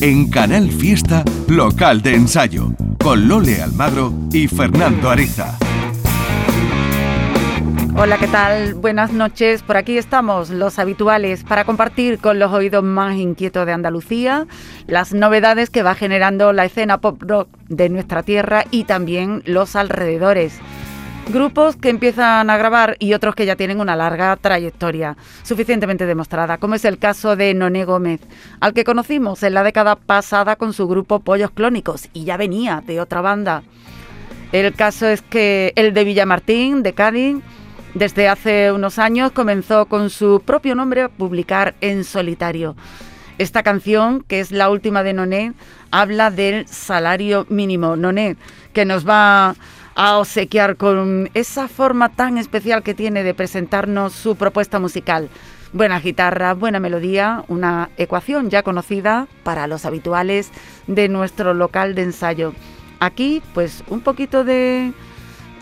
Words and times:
en 0.00 0.30
Canal 0.30 0.70
Fiesta 0.70 1.24
Local 1.46 2.00
de 2.00 2.14
Ensayo, 2.14 2.72
con 3.02 3.28
Lole 3.28 3.60
Almagro 3.60 4.14
y 4.32 4.48
Fernando 4.48 5.10
Ariza. 5.10 5.58
Hola, 7.96 8.16
¿qué 8.16 8.28
tal? 8.28 8.74
Buenas 8.74 9.12
noches. 9.12 9.62
Por 9.62 9.76
aquí 9.76 9.98
estamos, 9.98 10.48
los 10.48 10.78
habituales, 10.78 11.44
para 11.44 11.64
compartir 11.64 12.18
con 12.18 12.38
los 12.38 12.50
oídos 12.50 12.82
más 12.82 13.16
inquietos 13.16 13.66
de 13.66 13.72
Andalucía 13.72 14.46
las 14.86 15.12
novedades 15.12 15.68
que 15.68 15.82
va 15.82 15.94
generando 15.94 16.54
la 16.54 16.64
escena 16.64 16.98
pop 16.98 17.20
rock 17.20 17.48
de 17.68 17.90
nuestra 17.90 18.22
tierra 18.22 18.64
y 18.70 18.84
también 18.84 19.42
los 19.44 19.76
alrededores. 19.76 20.58
Grupos 21.28 21.76
que 21.76 21.90
empiezan 21.90 22.50
a 22.50 22.56
grabar 22.56 22.96
y 22.98 23.14
otros 23.14 23.36
que 23.36 23.46
ya 23.46 23.54
tienen 23.54 23.80
una 23.80 23.94
larga 23.94 24.36
trayectoria, 24.36 25.16
suficientemente 25.44 26.04
demostrada, 26.04 26.58
como 26.58 26.74
es 26.74 26.84
el 26.84 26.98
caso 26.98 27.36
de 27.36 27.54
Noné 27.54 27.84
Gómez, 27.84 28.20
al 28.58 28.74
que 28.74 28.82
conocimos 28.82 29.42
en 29.44 29.54
la 29.54 29.62
década 29.62 29.94
pasada 29.94 30.56
con 30.56 30.72
su 30.72 30.88
grupo 30.88 31.20
Pollos 31.20 31.52
Clónicos 31.52 32.08
y 32.12 32.24
ya 32.24 32.36
venía 32.36 32.82
de 32.84 33.00
otra 33.00 33.20
banda. 33.20 33.62
El 34.50 34.74
caso 34.74 35.06
es 35.06 35.22
que 35.22 35.72
el 35.76 35.94
de 35.94 36.02
Villamartín, 36.02 36.82
de 36.82 36.94
Cádiz, 36.94 37.36
desde 37.94 38.28
hace 38.28 38.72
unos 38.72 38.98
años 38.98 39.30
comenzó 39.30 39.86
con 39.86 40.10
su 40.10 40.42
propio 40.44 40.74
nombre 40.74 41.02
a 41.02 41.08
publicar 41.08 41.74
en 41.80 42.02
solitario. 42.02 42.74
Esta 43.38 43.62
canción, 43.62 44.22
que 44.26 44.40
es 44.40 44.50
la 44.50 44.68
última 44.68 45.02
de 45.02 45.12
Noné, 45.12 45.54
habla 45.90 46.30
del 46.30 46.66
salario 46.66 47.46
mínimo. 47.48 47.96
Noné, 47.96 48.36
que 48.72 48.84
nos 48.84 49.08
va 49.08 49.54
a 50.02 50.16
obsequiar 50.16 50.78
con 50.78 51.28
esa 51.34 51.68
forma 51.68 52.08
tan 52.08 52.38
especial 52.38 52.82
que 52.82 52.94
tiene 52.94 53.22
de 53.22 53.34
presentarnos 53.34 54.14
su 54.14 54.34
propuesta 54.34 54.78
musical. 54.78 55.28
Buena 55.74 56.00
guitarra, 56.00 56.54
buena 56.54 56.80
melodía, 56.80 57.44
una 57.48 57.90
ecuación 57.98 58.48
ya 58.48 58.62
conocida 58.62 59.28
para 59.42 59.66
los 59.66 59.84
habituales 59.84 60.52
de 60.86 61.10
nuestro 61.10 61.52
local 61.52 61.94
de 61.94 62.04
ensayo. 62.04 62.54
Aquí, 62.98 63.42
pues 63.52 63.84
un 63.88 64.00
poquito 64.00 64.42
de 64.42 64.94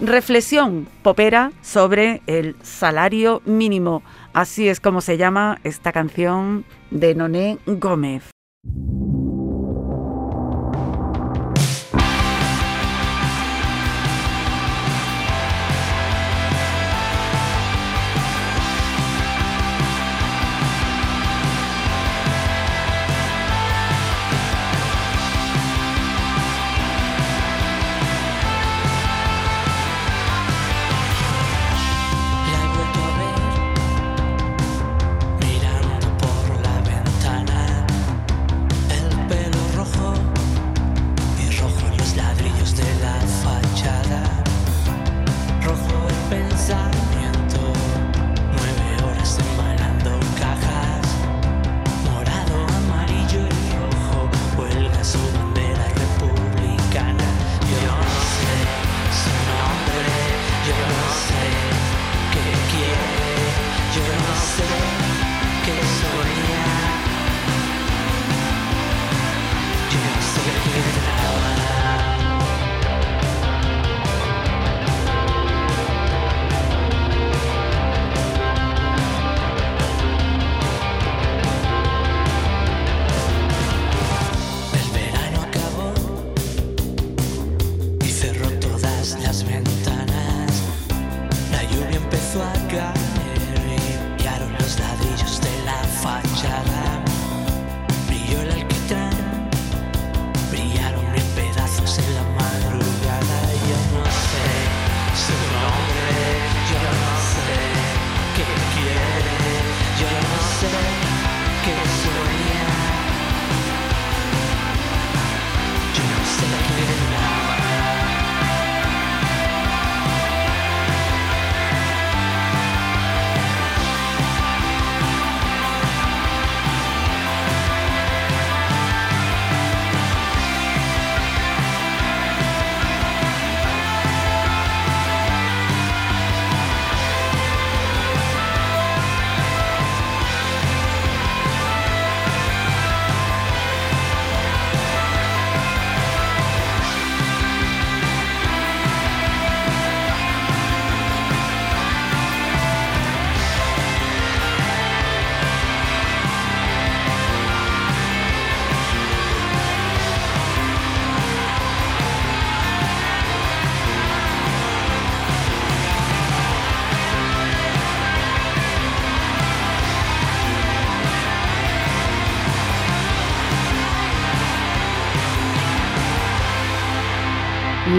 reflexión 0.01 0.87
popera 1.03 1.51
sobre 1.61 2.23
el 2.29 2.55
salario 2.63 3.43
mínimo. 3.45 4.05
Así 4.35 4.69
es 4.69 4.79
como 4.79 5.01
se 5.01 5.17
llama 5.17 5.59
esta 5.65 5.91
canción 5.91 6.65
de 6.93 7.17
Noné 7.17 7.59
Gómez. 7.67 8.31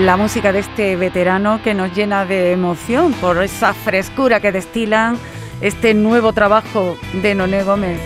La 0.09 0.17
música 0.17 0.51
de 0.51 0.57
este 0.57 0.95
veterano 0.95 1.61
que 1.63 1.75
nos 1.75 1.95
llena 1.95 2.25
de 2.25 2.51
emoción 2.51 3.13
por 3.13 3.43
esa 3.43 3.75
frescura 3.75 4.39
que 4.39 4.51
destilan 4.51 5.19
este 5.61 5.93
nuevo 5.93 6.33
trabajo 6.33 6.97
de 7.21 7.35
Noné 7.35 7.61
Gómez. 7.61 7.99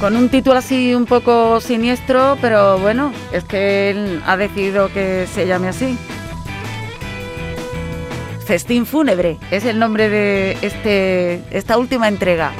Con 0.00 0.16
un 0.16 0.28
título 0.28 0.56
así 0.56 0.92
un 0.92 1.06
poco 1.06 1.60
siniestro, 1.60 2.36
pero 2.40 2.80
bueno, 2.80 3.12
es 3.30 3.44
que 3.44 3.90
él 3.90 4.22
ha 4.26 4.36
decidido 4.36 4.92
que 4.92 5.28
se 5.32 5.46
llame 5.46 5.68
así. 5.68 5.96
Festín 8.44 8.84
Fúnebre 8.84 9.38
es 9.52 9.64
el 9.66 9.78
nombre 9.78 10.08
de 10.08 10.58
este, 10.62 11.44
esta 11.56 11.78
última 11.78 12.08
entrega 12.08 12.50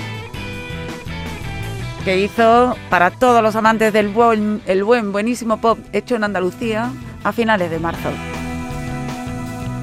que 2.05 2.21
hizo 2.21 2.77
para 2.89 3.11
todos 3.11 3.43
los 3.43 3.57
amantes 3.57 3.93
del 3.93 4.11
buen, 4.11 4.63
el 4.67 4.85
buen, 4.85 5.11
buenísimo 5.11 5.57
pop 5.57 5.77
hecho 5.93 6.15
en 6.15 6.23
Andalucía 6.23 6.93
a 7.25 7.33
finales 7.33 7.69
de 7.69 7.81
marzo. 7.81 8.11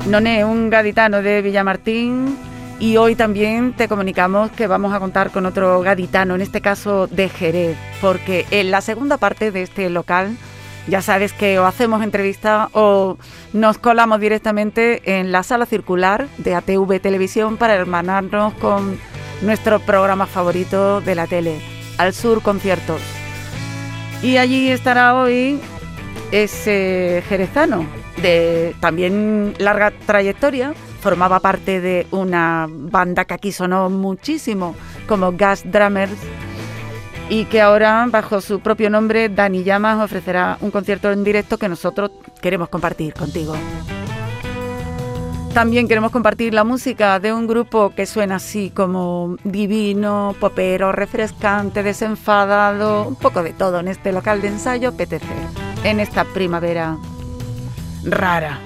Noné, 0.07 0.43
un 0.43 0.69
gaditano 0.69 1.21
de 1.21 1.41
Villamartín, 1.41 2.35
y 2.79 2.97
hoy 2.97 3.15
también 3.15 3.73
te 3.73 3.87
comunicamos 3.87 4.49
que 4.51 4.65
vamos 4.65 4.93
a 4.93 4.99
contar 4.99 5.29
con 5.29 5.45
otro 5.45 5.79
gaditano, 5.81 6.33
en 6.33 6.41
este 6.41 6.59
caso 6.59 7.05
de 7.05 7.29
Jerez, 7.29 7.77
porque 8.01 8.47
en 8.49 8.71
la 8.71 8.81
segunda 8.81 9.17
parte 9.17 9.51
de 9.51 9.61
este 9.61 9.89
local 9.91 10.35
ya 10.87 11.03
sabes 11.03 11.31
que 11.31 11.59
o 11.59 11.65
hacemos 11.65 12.01
entrevista 12.01 12.69
o 12.73 13.17
nos 13.53 13.77
colamos 13.77 14.19
directamente 14.19 15.19
en 15.19 15.31
la 15.31 15.43
sala 15.43 15.67
circular 15.67 16.27
de 16.39 16.55
ATV 16.55 16.99
Televisión 16.99 17.57
para 17.57 17.75
hermanarnos 17.75 18.55
con 18.55 18.97
nuestro 19.43 19.79
programa 19.79 20.25
favorito 20.25 21.01
de 21.01 21.13
la 21.13 21.27
tele, 21.27 21.61
Al 21.99 22.13
Sur 22.13 22.41
Conciertos. 22.41 23.01
Y 24.23 24.37
allí 24.37 24.69
estará 24.69 25.13
hoy 25.15 25.59
ese 26.31 27.23
jerezano 27.29 28.00
de 28.17 28.75
también 28.79 29.53
larga 29.59 29.91
trayectoria. 30.05 30.73
Formaba 31.01 31.39
parte 31.39 31.81
de 31.81 32.07
una 32.11 32.67
banda 32.69 33.25
que 33.25 33.33
aquí 33.33 33.51
sonó 33.51 33.89
muchísimo, 33.89 34.75
como 35.07 35.31
Gas 35.31 35.63
Drummers, 35.65 36.13
y 37.31 37.45
que 37.45 37.61
ahora, 37.61 38.05
bajo 38.09 38.41
su 38.41 38.59
propio 38.59 38.89
nombre, 38.89 39.29
Dani 39.29 39.63
Llamas 39.63 40.03
ofrecerá 40.03 40.57
un 40.61 40.69
concierto 40.69 41.11
en 41.11 41.23
directo 41.23 41.57
que 41.57 41.69
nosotros 41.69 42.11
queremos 42.41 42.69
compartir 42.69 43.13
contigo. 43.13 43.55
También 45.53 45.87
queremos 45.87 46.11
compartir 46.11 46.53
la 46.53 46.63
música 46.63 47.19
de 47.19 47.33
un 47.33 47.47
grupo 47.47 47.91
que 47.95 48.05
suena 48.05 48.35
así 48.35 48.69
como 48.69 49.37
divino, 49.43 50.35
popero, 50.39 50.91
refrescante, 50.91 51.83
desenfadado, 51.83 53.07
un 53.07 53.15
poco 53.15 53.43
de 53.43 53.53
todo 53.53 53.79
en 53.79 53.87
este 53.87 54.11
local 54.11 54.41
de 54.41 54.49
ensayo 54.49 54.91
PTC, 54.91 55.23
en 55.83 55.99
esta 55.99 56.25
primavera 56.25 56.97
rara. 58.03 58.59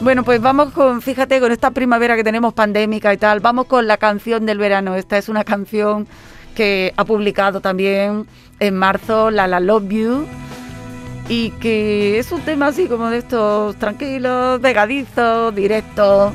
Bueno, 0.00 0.24
pues 0.24 0.40
vamos 0.40 0.72
con, 0.72 1.00
fíjate, 1.00 1.38
con 1.38 1.52
esta 1.52 1.70
primavera 1.70 2.16
que 2.16 2.24
tenemos 2.24 2.54
pandémica 2.54 3.14
y 3.14 3.18
tal, 3.18 3.38
vamos 3.38 3.66
con 3.66 3.86
la 3.86 3.98
canción 3.98 4.46
del 4.46 4.58
verano. 4.58 4.96
Esta 4.96 5.16
es 5.16 5.28
una 5.28 5.44
canción 5.44 6.08
que 6.56 6.92
ha 6.96 7.04
publicado 7.04 7.60
también 7.60 8.26
en 8.58 8.74
marzo 8.74 9.30
La 9.30 9.46
La 9.46 9.60
Love 9.60 9.88
You 9.88 10.26
y 11.28 11.50
que 11.52 12.18
es 12.18 12.32
un 12.32 12.40
tema 12.40 12.66
así 12.66 12.88
como 12.88 13.10
de 13.10 13.18
estos 13.18 13.76
tranquilos, 13.76 14.58
pegadizos, 14.60 15.54
directos, 15.54 16.32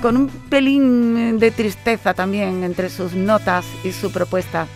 con 0.00 0.16
un 0.16 0.28
pelín 0.28 1.38
de 1.40 1.50
tristeza 1.50 2.14
también 2.14 2.62
entre 2.62 2.88
sus 2.88 3.12
notas 3.14 3.66
y 3.82 3.90
su 3.90 4.12
propuesta. 4.12 4.68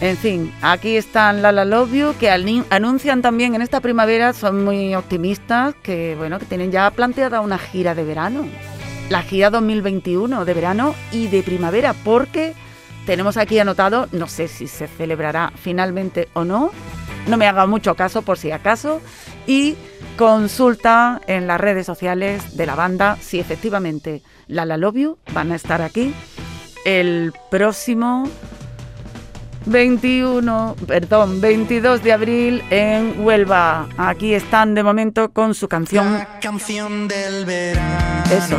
En 0.00 0.16
fin, 0.16 0.50
aquí 0.62 0.96
están 0.96 1.42
Lala 1.42 1.66
Love 1.66 1.92
You, 1.92 2.14
que 2.18 2.30
anuncian 2.30 3.20
también 3.20 3.54
en 3.54 3.60
esta 3.60 3.80
primavera, 3.80 4.32
son 4.32 4.64
muy 4.64 4.94
optimistas, 4.94 5.74
que 5.82 6.14
bueno, 6.16 6.38
que 6.38 6.46
tienen 6.46 6.72
ya 6.72 6.90
planteada 6.90 7.42
una 7.42 7.58
gira 7.58 7.94
de 7.94 8.04
verano. 8.04 8.46
La 9.10 9.20
gira 9.20 9.50
2021 9.50 10.46
de 10.46 10.54
verano 10.54 10.94
y 11.12 11.26
de 11.26 11.42
primavera, 11.42 11.92
porque 11.92 12.54
tenemos 13.04 13.36
aquí 13.36 13.58
anotado, 13.58 14.08
no 14.12 14.26
sé 14.26 14.48
si 14.48 14.68
se 14.68 14.86
celebrará 14.86 15.52
finalmente 15.54 16.28
o 16.32 16.44
no, 16.44 16.70
no 17.26 17.36
me 17.36 17.46
haga 17.46 17.66
mucho 17.66 17.94
caso 17.94 18.22
por 18.22 18.38
si 18.38 18.52
acaso, 18.52 19.02
y 19.46 19.76
consulta 20.16 21.20
en 21.26 21.46
las 21.46 21.60
redes 21.60 21.84
sociales 21.84 22.56
de 22.56 22.64
la 22.64 22.74
banda 22.74 23.18
si 23.20 23.38
efectivamente 23.38 24.22
Lala 24.46 24.78
Love 24.78 24.96
You 24.96 25.18
van 25.34 25.52
a 25.52 25.56
estar 25.56 25.82
aquí 25.82 26.14
el 26.86 27.34
próximo 27.50 28.30
21, 29.66 30.76
perdón, 30.86 31.40
22 31.40 32.02
de 32.02 32.12
abril 32.12 32.62
en 32.70 33.24
Huelva. 33.24 33.88
Aquí 33.96 34.34
están 34.34 34.74
de 34.74 34.82
momento 34.82 35.30
con 35.32 35.54
su 35.54 35.68
canción. 35.68 36.12
La 36.14 36.40
canción 36.40 37.08
del 37.08 37.44
verano. 37.44 38.24
Eso. 38.30 38.56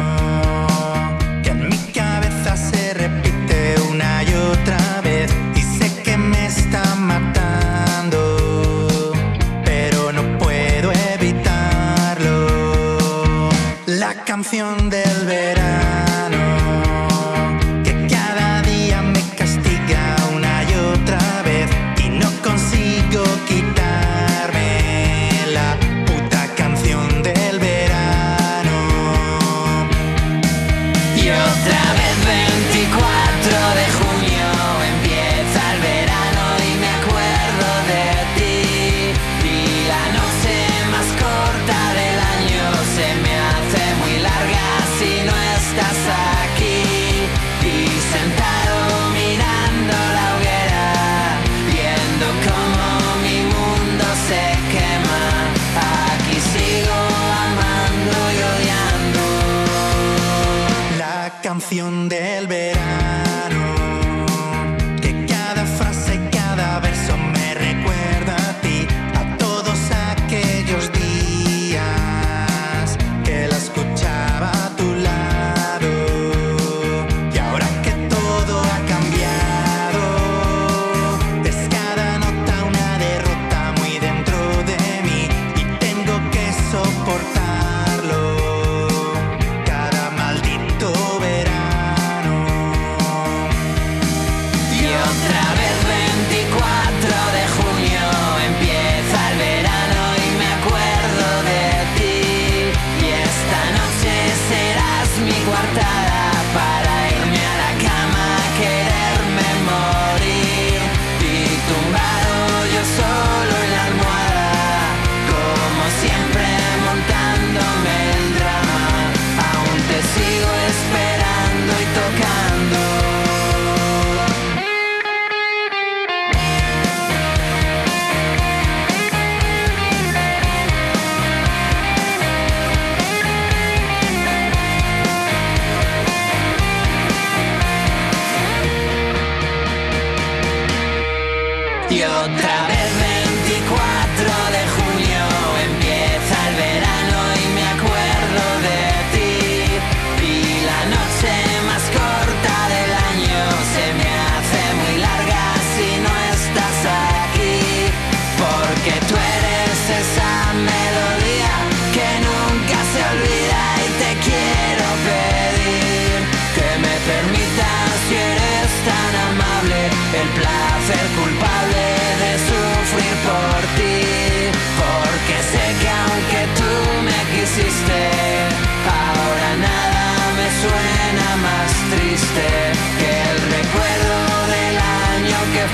Que 1.44 1.50
en 1.50 1.69
mi 1.69 1.77
cabeza 1.94 2.56
se 2.56 2.94
repite 2.94 3.75
una 3.89 4.24
y 4.24 4.33
otra 4.33 5.01
vez. 5.03 5.31
Y 5.56 5.62
sé 5.62 6.03
que 6.03 6.18
me 6.18 6.45
está 6.45 6.95
matando. 6.95 8.19
Pero 9.65 10.12
no 10.12 10.38
puedo 10.38 10.92
evitarlo. 11.13 12.48
La 13.88 14.13
canción 14.24 14.89
del 14.89 15.00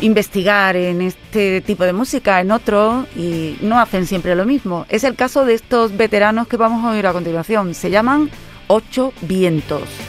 investigar 0.02 0.76
en 0.76 1.02
este 1.02 1.62
tipo 1.62 1.86
de 1.86 1.94
música, 1.94 2.42
en 2.42 2.52
otro, 2.52 3.06
y 3.16 3.58
no 3.62 3.80
hacen 3.80 4.06
siempre 4.06 4.36
lo 4.36 4.46
mismo. 4.46 4.86
Es 4.90 5.06
el 5.06 5.16
caso 5.16 5.46
de 5.46 5.54
estos 5.54 5.96
veteranos 5.96 6.48
que 6.48 6.58
vamos 6.58 6.84
a 6.84 6.92
oír 6.92 7.08
a 7.08 7.14
continuación. 7.14 7.74
Se 7.74 7.90
llaman 7.90 8.30
Ocho 8.68 9.14
Vientos 9.22 10.09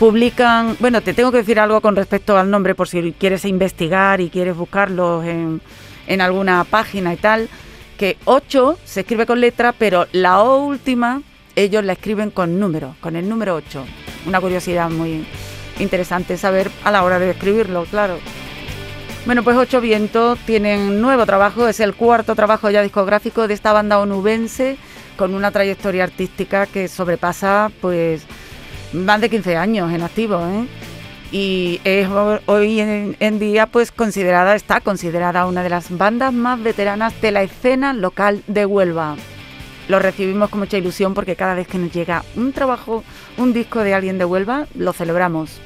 publican, 0.00 0.78
bueno, 0.80 1.02
te 1.02 1.12
tengo 1.12 1.30
que 1.30 1.36
decir 1.36 1.60
algo 1.60 1.82
con 1.82 1.94
respecto 1.94 2.38
al 2.38 2.50
nombre 2.50 2.74
por 2.74 2.88
si 2.88 3.12
quieres 3.12 3.44
investigar 3.44 4.22
y 4.22 4.30
quieres 4.30 4.56
buscarlos 4.56 5.26
en, 5.26 5.60
en 6.06 6.20
alguna 6.22 6.64
página 6.64 7.12
y 7.12 7.18
tal, 7.18 7.50
que 7.98 8.16
8 8.24 8.78
se 8.82 9.00
escribe 9.00 9.26
con 9.26 9.42
letra, 9.42 9.74
pero 9.78 10.06
la 10.12 10.42
última 10.42 11.20
ellos 11.54 11.84
la 11.84 11.92
escriben 11.92 12.30
con 12.30 12.58
número, 12.58 12.96
con 13.02 13.14
el 13.14 13.28
número 13.28 13.54
8. 13.56 13.84
Una 14.24 14.40
curiosidad 14.40 14.88
muy 14.88 15.26
interesante 15.78 16.38
saber 16.38 16.70
a 16.82 16.90
la 16.90 17.04
hora 17.04 17.18
de 17.18 17.32
escribirlo, 17.32 17.84
claro. 17.84 18.16
Bueno, 19.26 19.42
pues 19.42 19.58
Ocho 19.58 19.82
Vientos 19.82 20.38
tienen 20.46 21.02
nuevo 21.02 21.26
trabajo, 21.26 21.68
es 21.68 21.78
el 21.78 21.94
cuarto 21.94 22.34
trabajo 22.34 22.70
ya 22.70 22.80
discográfico 22.80 23.46
de 23.46 23.52
esta 23.52 23.74
banda 23.74 23.98
onubense 23.98 24.78
con 25.18 25.34
una 25.34 25.50
trayectoria 25.50 26.04
artística 26.04 26.64
que 26.64 26.88
sobrepasa 26.88 27.70
pues 27.82 28.24
más 28.92 29.20
de 29.20 29.30
15 29.30 29.56
años 29.56 29.92
en 29.92 30.02
activo, 30.02 30.38
¿eh? 30.46 30.66
y 31.32 31.80
es 31.84 32.08
hoy 32.46 32.80
en, 32.80 33.38
día 33.38 33.66
pues 33.66 33.92
considerada 33.92 34.54
está 34.56 34.80
considerada 34.80 35.46
una 35.46 35.62
de 35.62 35.68
las 35.68 35.96
bandas 35.96 36.32
más 36.32 36.60
veteranas 36.60 37.20
de 37.20 37.30
la 37.30 37.42
escena 37.42 37.92
local 37.92 38.42
de 38.46 38.66
Huelva. 38.66 39.16
Lo 39.88 39.98
recibimos 39.98 40.50
con 40.50 40.60
mucha 40.60 40.78
ilusión 40.78 41.14
porque 41.14 41.36
cada 41.36 41.54
vez 41.54 41.66
que 41.66 41.78
nos 41.78 41.92
llega 41.92 42.24
un 42.36 42.52
trabajo, 42.52 43.04
un 43.36 43.52
disco 43.52 43.80
de 43.80 43.94
alguien 43.94 44.18
de 44.18 44.24
Huelva, 44.24 44.66
lo 44.74 44.92
celebramos. 44.92 45.60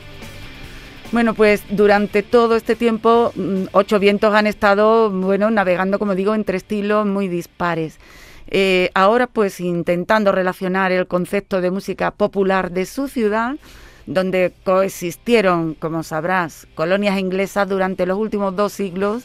Bueno, 1.13 1.35
pues 1.35 1.63
durante 1.71 2.23
todo 2.23 2.57
este 2.57 2.75
tiempo, 2.75 3.33
mm, 3.35 3.65
Ocho 3.73 3.99
Vientos 3.99 4.35
han 4.35 4.47
estado, 4.47 5.11
bueno, 5.11 5.51
navegando, 5.51 5.99
como 5.99 6.15
digo, 6.15 6.35
entre 6.35 6.57
estilos 6.57 7.07
muy 7.07 7.29
dispares. 7.29 7.99
Eh, 8.57 8.93
ahora 8.95 9.27
pues 9.27 9.59
intentando 9.59 10.31
relacionar 10.31 10.93
el 10.93 11.09
concepto 11.09 11.61
de 11.61 11.73
música 11.73 12.13
popular 12.13 12.71
de 12.71 12.87
su 12.87 13.09
ciudad, 13.09 13.57
donde 14.07 14.53
coexistieron, 14.63 15.75
como 15.75 16.05
sabrás, 16.05 16.69
colonias 16.77 17.19
inglesas 17.19 17.69
durante 17.69 18.07
los 18.07 18.17
últimos 18.17 18.55
dos 18.55 18.73
siglos, 18.73 19.25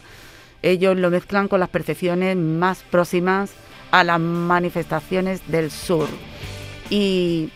ellos 0.63 0.97
lo 0.97 1.11
mezclan 1.11 1.47
con 1.47 1.59
las 1.59 1.69
percepciones 1.69 2.37
más 2.37 2.81
próximas 2.89 3.51
a 3.91 4.03
las 4.03 4.19
manifestaciones 4.19 5.41
del 5.47 5.69
sur. 5.69 6.07
Y 6.89 7.51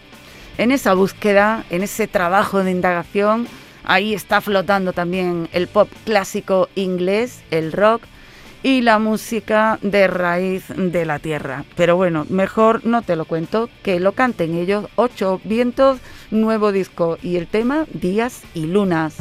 en 0.59 0.71
esa 0.71 0.93
búsqueda, 0.93 1.65
en 1.71 1.81
ese 1.81 2.07
trabajo 2.07 2.63
de 2.63 2.69
indagación, 2.69 3.47
ahí 3.83 4.13
está 4.13 4.41
flotando 4.41 4.93
también 4.93 5.49
el 5.53 5.65
pop 5.65 5.89
clásico 6.05 6.69
inglés, 6.75 7.41
el 7.49 7.71
rock, 7.71 8.03
y 8.63 8.81
la 8.81 8.97
música 8.97 9.77
de 9.81 10.07
raíz 10.07 10.63
de 10.75 11.05
la 11.05 11.19
tierra. 11.19 11.65
Pero 11.75 11.95
bueno, 11.95 12.25
mejor 12.29 12.85
no 12.85 13.01
te 13.01 13.15
lo 13.15 13.25
cuento, 13.25 13.69
que 13.83 13.99
lo 13.99 14.13
canten 14.13 14.55
ellos, 14.55 14.85
Ocho 14.95 15.39
Vientos, 15.43 15.99
nuevo 16.31 16.71
disco 16.71 17.17
y 17.21 17.35
el 17.35 17.47
tema 17.47 17.85
Días 17.93 18.41
y 18.53 18.65
Lunas. 18.65 19.17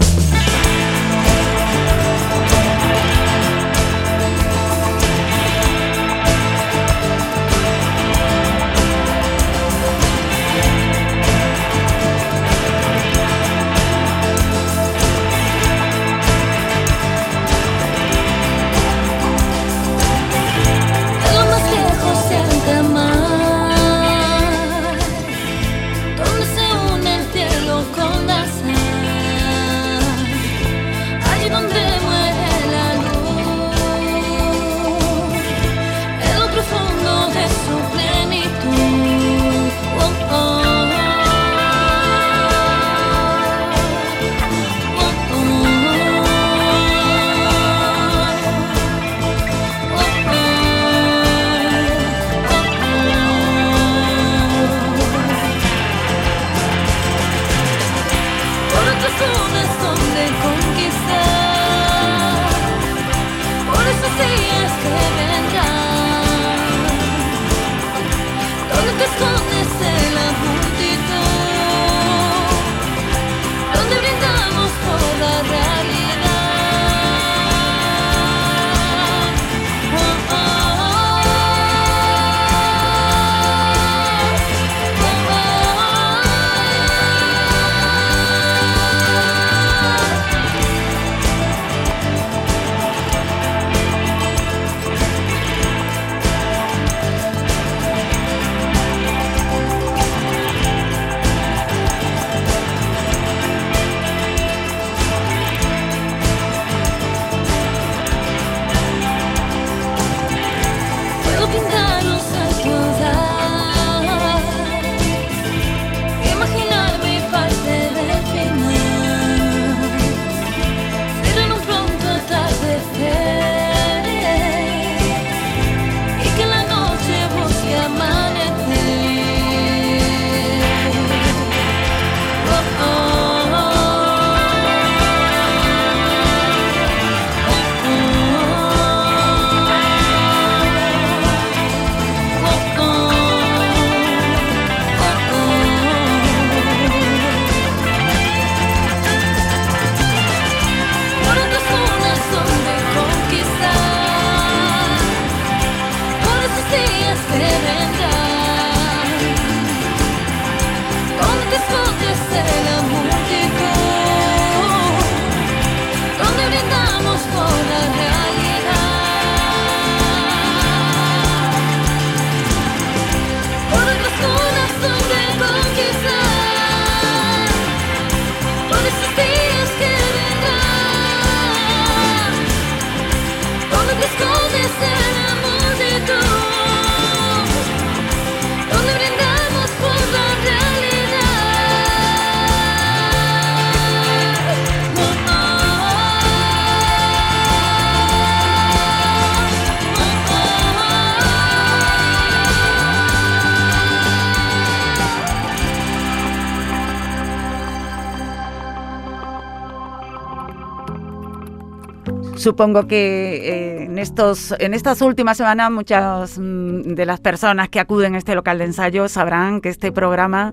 Supongo 212.42 212.88
que 212.88 213.36
eh, 213.36 213.84
en, 213.84 214.00
estos, 214.00 214.52
en 214.58 214.74
estas 214.74 215.00
últimas 215.00 215.36
semanas 215.36 215.70
muchas 215.70 216.40
mm, 216.40 216.94
de 216.94 217.06
las 217.06 217.20
personas 217.20 217.68
que 217.68 217.78
acuden 217.78 218.16
a 218.16 218.18
este 218.18 218.34
local 218.34 218.58
de 218.58 218.64
ensayo 218.64 219.08
sabrán 219.08 219.60
que 219.60 219.68
este 219.68 219.92
programa 219.92 220.52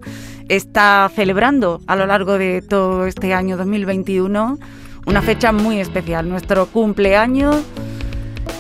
está 0.50 1.10
celebrando 1.16 1.82
a 1.88 1.96
lo 1.96 2.06
largo 2.06 2.38
de 2.38 2.62
todo 2.62 3.08
este 3.08 3.34
año 3.34 3.58
2021 3.58 4.60
una 5.08 5.22
fecha 5.24 5.52
muy 5.52 5.80
especial, 5.80 6.30
nuestro 6.30 6.68
cumpleaños 6.68 7.58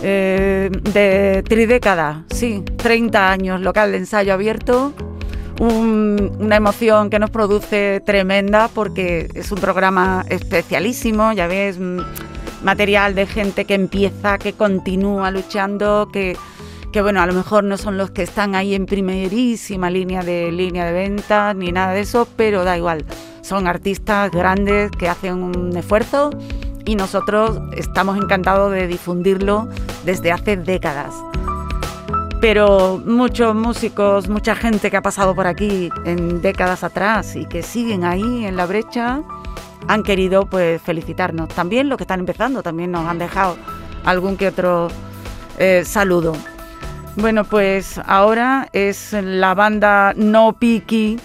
eh, 0.02 0.72
de 0.92 1.44
tridécada, 1.48 2.24
sí, 2.34 2.64
30 2.78 3.32
años, 3.32 3.62
local 3.62 3.92
de 3.92 4.00
ensayo 4.00 4.34
abierto, 4.34 4.92
una 5.60 6.56
emoción 6.56 7.12
que 7.12 7.20
nos 7.20 7.30
produce 7.30 8.02
tremenda 8.04 8.70
porque 8.70 9.30
es 9.36 9.52
un 9.52 9.60
programa 9.60 10.26
especialísimo, 10.30 11.32
ya 11.34 11.46
ves, 11.46 11.78
mm, 11.78 12.00
material 12.63 13.16
de 13.16 13.25
gente 13.25 13.66
que 13.66 13.75
empieza, 13.75 14.38
que 14.38 14.54
continúa 14.54 15.32
luchando, 15.32 16.10
que, 16.12 16.38
bueno, 17.01 17.22
a 17.22 17.25
lo 17.25 17.34
mejor 17.34 17.63
no 17.63 17.78
son 17.78 17.98
los 17.98 18.12
que 18.12 18.24
están 18.24 18.56
ahí 18.56 18.74
en 18.74 18.86
primerísima 18.86 19.89
línea 19.89 20.24
de 20.24 20.51
línea 20.51 20.86
de 20.86 20.94
venta 20.94 21.54
ni 21.54 21.72
nada 21.72 21.94
de 21.94 22.01
eso, 22.01 22.28
pero 22.36 22.63
da 22.63 22.78
igual. 22.78 23.06
Son 23.42 23.68
artistas 23.68 24.32
grandes 24.32 24.92
que 24.92 25.10
hacen 25.10 25.44
un 25.44 25.75
esfuerzo 25.75 26.32
y 26.86 26.96
nosotros 26.96 27.60
estamos 27.75 28.18
encantados 28.18 28.72
de 28.72 28.88
difundirlo 28.88 29.68
desde 30.06 30.32
hace 30.32 30.58
décadas. 30.58 31.13
Pero 32.42 33.01
muchos 33.06 33.54
músicos, 33.54 34.30
mucha 34.30 34.56
gente 34.56 34.89
que 34.89 34.98
ha 34.98 35.01
pasado 35.01 35.36
por 35.36 35.46
aquí 35.46 35.89
en 36.06 36.42
décadas 36.42 36.84
atrás 36.84 37.36
y 37.36 37.46
que 37.46 37.63
siguen 37.63 38.06
ahí 38.06 38.46
en 38.46 38.56
la 38.56 38.66
brecha, 38.66 39.22
han 39.88 40.04
querido 40.04 40.46
pues 40.46 40.82
felicitarnos. 40.82 41.50
También 41.50 41.90
los 41.90 41.98
que 41.98 42.04
están 42.04 42.20
empezando, 42.20 42.64
también 42.64 42.92
nos 42.92 43.08
han 43.08 43.20
dejado 43.20 43.58
algún 44.06 44.38
que 44.38 44.48
otro 44.48 44.90
eh, 45.58 45.84
saludo. 45.86 46.34
Bueno, 47.16 47.44
pues 47.44 48.00
ahora 48.06 48.70
es 48.72 49.14
la 49.14 49.54
banda 49.54 50.14
No 50.16 50.54
Piki 50.60 51.20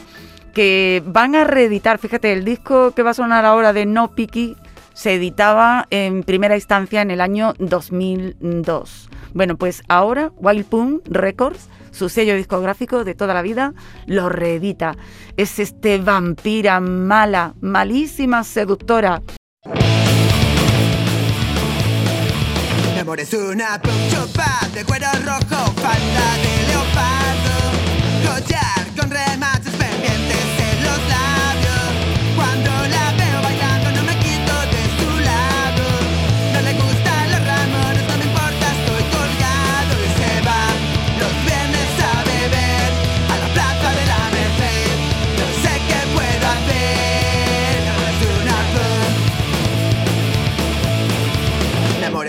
que 0.55 1.03
van 1.05 1.35
a 1.35 1.45
reeditar, 1.45 1.99
fíjate, 1.99 2.33
el 2.33 2.45
disco 2.45 2.93
que 2.93 3.03
va 3.03 3.11
a 3.11 3.15
sonar 3.15 3.45
ahora 3.45 3.73
de 3.73 3.87
No 3.87 4.13
Piki 4.13 4.57
se 4.95 5.15
editaba 5.15 5.87
en 5.91 6.23
primera 6.23 6.55
instancia 6.55 7.03
en 7.03 7.11
el 7.11 7.21
año 7.21 7.55
2002. 7.59 9.11
Bueno, 9.35 9.57
pues 9.57 9.83
ahora 9.89 10.31
Wild 10.37 10.67
Pum 10.67 11.01
Records, 11.05 11.69
su 11.95 12.09
sello 12.09 12.35
discográfico 12.35 13.05
de 13.05 13.15
toda 13.15 13.33
la 13.35 13.43
vida, 13.43 13.73
lo 14.07 14.29
reedita. 14.29 14.97
Es 15.37 15.59
este 15.59 15.99
vampira 15.99 16.81
mala, 16.81 17.55
malísima, 17.61 18.45
seductora. 18.45 19.23
Mi 22.95 23.01
amor 23.01 23.21
es 23.21 23.33
una 23.33 23.81
de 24.75 24.85
cuero 24.85 25.07
rojo, 25.25 25.73
falda 25.75 26.37
de 26.43 26.67
leopardo, 26.69 27.57
collar 28.27 28.84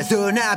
es 0.05 0.11
una 0.11 0.55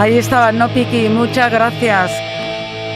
Ahí 0.00 0.16
estaba 0.16 0.50
No 0.50 0.72
Piki, 0.72 1.10
muchas 1.10 1.52
gracias. 1.52 2.10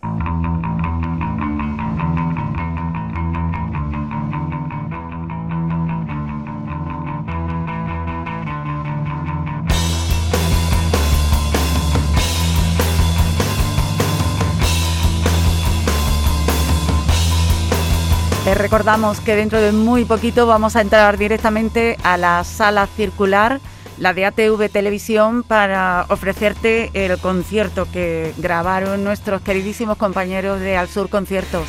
recordamos 18.62 19.20
que 19.20 19.36
dentro 19.36 19.60
de 19.60 19.72
muy 19.72 20.04
poquito 20.04 20.46
vamos 20.46 20.76
a 20.76 20.80
entrar 20.80 21.16
directamente 21.16 21.96
a 22.02 22.16
la 22.16 22.44
sala 22.44 22.86
circular, 22.86 23.60
la 23.98 24.12
de 24.12 24.26
ATV 24.26 24.68
Televisión, 24.70 25.42
para 25.42 26.04
ofrecerte 26.08 26.90
el 26.92 27.18
concierto 27.18 27.86
que 27.90 28.34
grabaron 28.38 29.02
nuestros 29.04 29.40
queridísimos 29.42 29.96
compañeros 29.96 30.60
de 30.60 30.76
Al 30.76 30.88
Sur 30.88 31.08
Conciertos. 31.08 31.66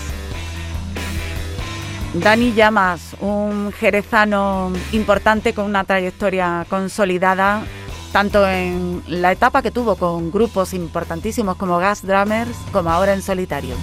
Dani 2.13 2.53
Llamas, 2.53 3.15
un 3.21 3.71
jerezano 3.71 4.71
importante 4.91 5.53
con 5.53 5.65
una 5.65 5.85
trayectoria 5.85 6.65
consolidada, 6.69 7.63
tanto 8.11 8.45
en 8.45 9.01
la 9.07 9.31
etapa 9.31 9.61
que 9.61 9.71
tuvo 9.71 9.95
con 9.95 10.29
grupos 10.29 10.73
importantísimos 10.73 11.55
como 11.55 11.77
Gas 11.77 12.01
Drummers, 12.01 12.57
como 12.73 12.89
ahora 12.89 13.13
en 13.13 13.21
solitario. 13.21 13.75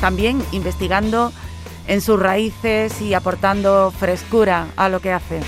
También 0.00 0.42
investigando 0.52 1.32
en 1.86 2.00
sus 2.00 2.18
raíces 2.18 3.00
y 3.00 3.14
aportando 3.14 3.92
frescura 3.96 4.66
a 4.76 4.88
lo 4.88 5.00
que 5.00 5.12
hace. 5.12 5.40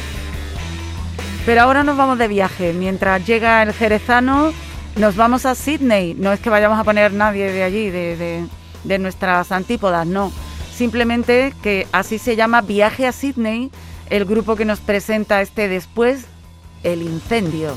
Pero 1.46 1.62
ahora 1.62 1.82
nos 1.84 1.96
vamos 1.96 2.18
de 2.18 2.28
viaje. 2.28 2.72
Mientras 2.72 3.26
llega 3.26 3.62
el 3.62 3.72
jerezano, 3.72 4.52
nos 4.96 5.16
vamos 5.16 5.46
a 5.46 5.54
Sydney. 5.54 6.14
No 6.14 6.32
es 6.32 6.40
que 6.40 6.50
vayamos 6.50 6.78
a 6.78 6.84
poner 6.84 7.12
nadie 7.12 7.50
de 7.52 7.62
allí, 7.62 7.90
de, 7.90 8.16
de- 8.16 8.46
de 8.84 8.98
nuestras 8.98 9.50
antípodas, 9.50 10.06
no. 10.06 10.30
Simplemente 10.74 11.52
que 11.62 11.86
así 11.90 12.18
se 12.18 12.36
llama 12.36 12.60
Viaje 12.60 13.06
a 13.06 13.12
Sydney, 13.12 13.70
el 14.10 14.24
grupo 14.24 14.54
que 14.56 14.64
nos 14.64 14.78
presenta 14.80 15.42
este 15.42 15.68
después, 15.68 16.26
El 16.84 17.02
Incendio. 17.02 17.74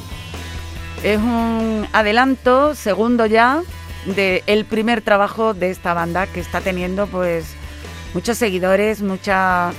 Es 1.04 1.18
un 1.18 1.88
adelanto, 1.94 2.76
segundo 2.76 3.26
ya, 3.26 3.64
de 4.06 4.44
el 4.46 4.66
primer 4.66 5.02
trabajo 5.02 5.54
de 5.56 5.72
esta 5.72 5.94
banda 5.96 6.28
que 6.28 6.40
está 6.40 6.62
teniendo 6.62 7.08
pues 7.08 7.56
muchos 8.14 8.38
seguidores, 8.38 9.02
mucha 9.02 9.72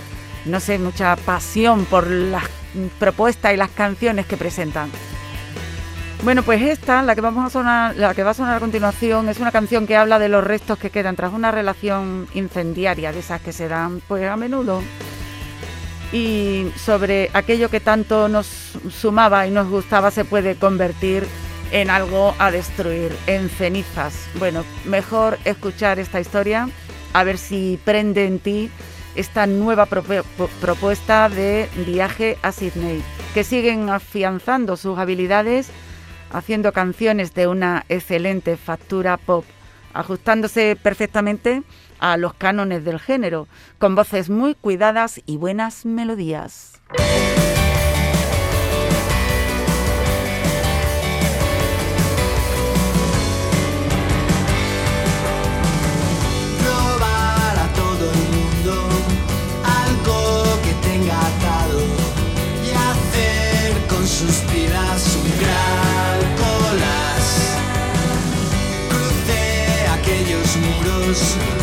no 0.45 0.61
sé, 0.61 0.79
mucha 0.79 1.17
pasión 1.17 1.85
por 1.85 2.07
las 2.09 2.45
propuestas 2.99 3.55
y 3.55 3.57
las 3.57 3.71
canciones 3.71 4.27
que 4.27 4.37
presentan. 4.37 4.91
Bueno, 6.25 6.43
pues 6.45 6.63
esta, 6.63 7.03
la 7.03 7.15
que 7.17 7.21
vamos 7.21 7.45
a 7.45 7.51
sonar, 7.51 7.97
la 7.97 8.15
que 8.15 8.23
va 8.23 8.31
a 8.31 8.35
sonar 8.35 8.57
a 8.57 8.61
continuación, 8.61 9.29
es 9.29 9.41
una 9.41 9.51
canción 9.51 9.87
que 9.87 9.97
habla 9.97 10.21
de 10.21 10.29
los 10.29 10.45
restos 10.45 10.79
que 10.79 10.91
quedan 10.91 11.17
tras 11.17 11.33
una 11.33 11.51
relación 11.51 12.29
incendiaria, 12.35 13.13
de 13.13 13.19
esas 13.19 13.41
que 13.41 13.53
se 13.53 13.67
dan 13.67 14.01
pues 14.07 14.29
a 14.29 14.37
menudo, 14.37 14.83
y 16.13 16.71
sobre 16.77 17.31
aquello 17.33 17.71
que 17.71 17.81
tanto 17.81 18.29
nos 18.29 18.47
sumaba 18.91 19.47
y 19.49 19.51
nos 19.51 19.69
gustaba 19.69 20.13
se 20.13 20.25
puede 20.25 20.55
convertir 20.55 21.27
en 21.73 21.91
algo 21.91 22.37
a 22.39 22.53
destruir, 22.53 23.17
en 23.27 23.49
cenizas. 23.49 24.15
Bueno, 24.39 24.65
mejor 24.85 25.39
escuchar 25.45 25.99
esta 25.99 26.21
historia, 26.21 26.69
a 27.13 27.25
ver 27.25 27.39
si 27.39 27.79
prende 27.85 28.27
en 28.27 28.39
ti 28.39 28.71
esta 29.15 29.47
nueva 29.47 29.87
propuesta 29.87 31.29
de 31.29 31.69
viaje 31.87 32.39
a 32.43 32.53
Sydney, 32.53 33.03
que 33.35 33.45
siguen 33.45 33.91
afianzando 33.91 34.77
sus 34.77 34.99
habilidades 34.99 35.71
haciendo 36.33 36.73
canciones 36.73 37.35
de 37.35 37.47
una 37.47 37.85
excelente 37.89 38.57
factura 38.57 39.17
pop, 39.17 39.45
ajustándose 39.93 40.77
perfectamente 40.83 41.63
a 41.99 42.17
los 42.17 42.35
cánones 42.35 42.85
del 42.85 42.99
género, 42.99 43.47
con 43.79 43.95
voces 43.95 44.31
muy 44.31 44.55
cuidadas 44.55 45.21
y 45.27 45.37
buenas 45.37 45.85
melodías. 45.85 46.81
Christmas. 71.13 71.62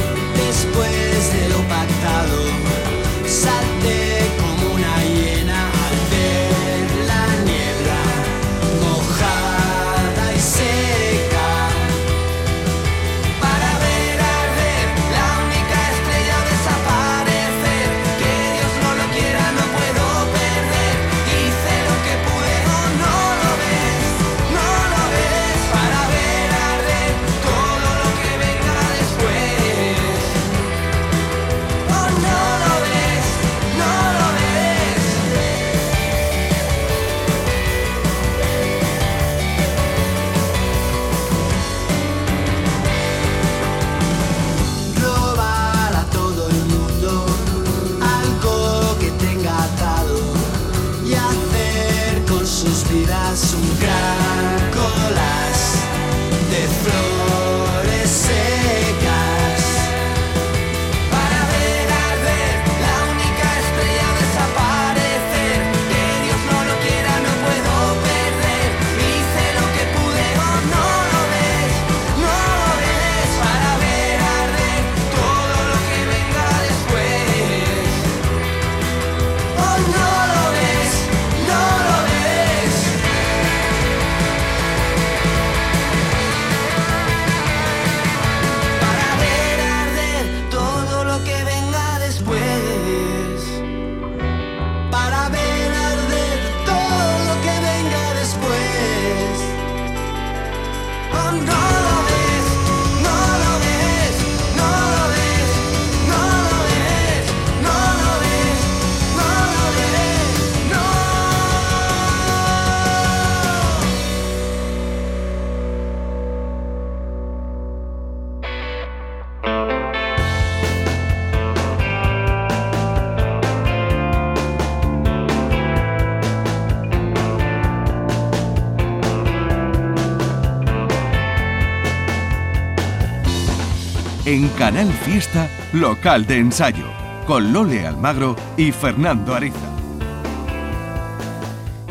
En 134.30 134.48
Canal 134.50 134.94
Fiesta, 134.94 135.50
local 135.74 136.28
de 136.28 136.38
ensayo, 136.38 136.86
con 137.26 137.52
Lole 137.52 137.88
Almagro 137.88 138.36
y 138.58 138.72
Fernando 138.72 139.34
Ariza. 139.34 139.58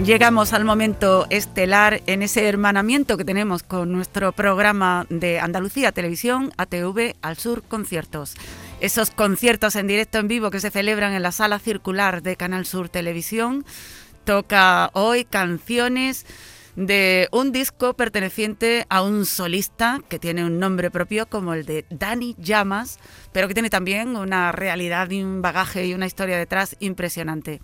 Llegamos 0.04 0.52
al 0.52 0.64
momento 0.64 1.26
estelar 1.30 2.00
en 2.06 2.22
ese 2.22 2.46
hermanamiento 2.46 3.16
que 3.16 3.24
tenemos 3.24 3.64
con 3.64 3.90
nuestro 3.90 4.30
programa 4.30 5.04
de 5.10 5.40
Andalucía 5.40 5.90
Televisión, 5.90 6.52
ATV 6.58 7.16
Al 7.22 7.36
Sur 7.38 7.64
Conciertos. 7.64 8.36
Esos 8.78 9.10
conciertos 9.10 9.74
en 9.74 9.88
directo 9.88 10.18
en 10.18 10.28
vivo 10.28 10.52
que 10.52 10.60
se 10.60 10.70
celebran 10.70 11.14
en 11.14 11.24
la 11.24 11.32
sala 11.32 11.58
circular 11.58 12.22
de 12.22 12.36
Canal 12.36 12.66
Sur 12.66 12.88
Televisión. 12.88 13.64
Toca 14.22 14.90
hoy 14.92 15.24
canciones 15.24 16.24
de 16.78 17.28
un 17.32 17.50
disco 17.50 17.94
perteneciente 17.94 18.86
a 18.88 19.02
un 19.02 19.26
solista 19.26 20.00
que 20.08 20.20
tiene 20.20 20.44
un 20.44 20.60
nombre 20.60 20.92
propio 20.92 21.26
como 21.26 21.52
el 21.52 21.66
de 21.66 21.84
Dani 21.90 22.36
Llamas, 22.38 23.00
pero 23.32 23.48
que 23.48 23.54
tiene 23.54 23.68
también 23.68 24.16
una 24.16 24.52
realidad 24.52 25.10
y 25.10 25.20
un 25.20 25.42
bagaje 25.42 25.86
y 25.86 25.94
una 25.94 26.06
historia 26.06 26.38
detrás 26.38 26.76
impresionante. 26.78 27.60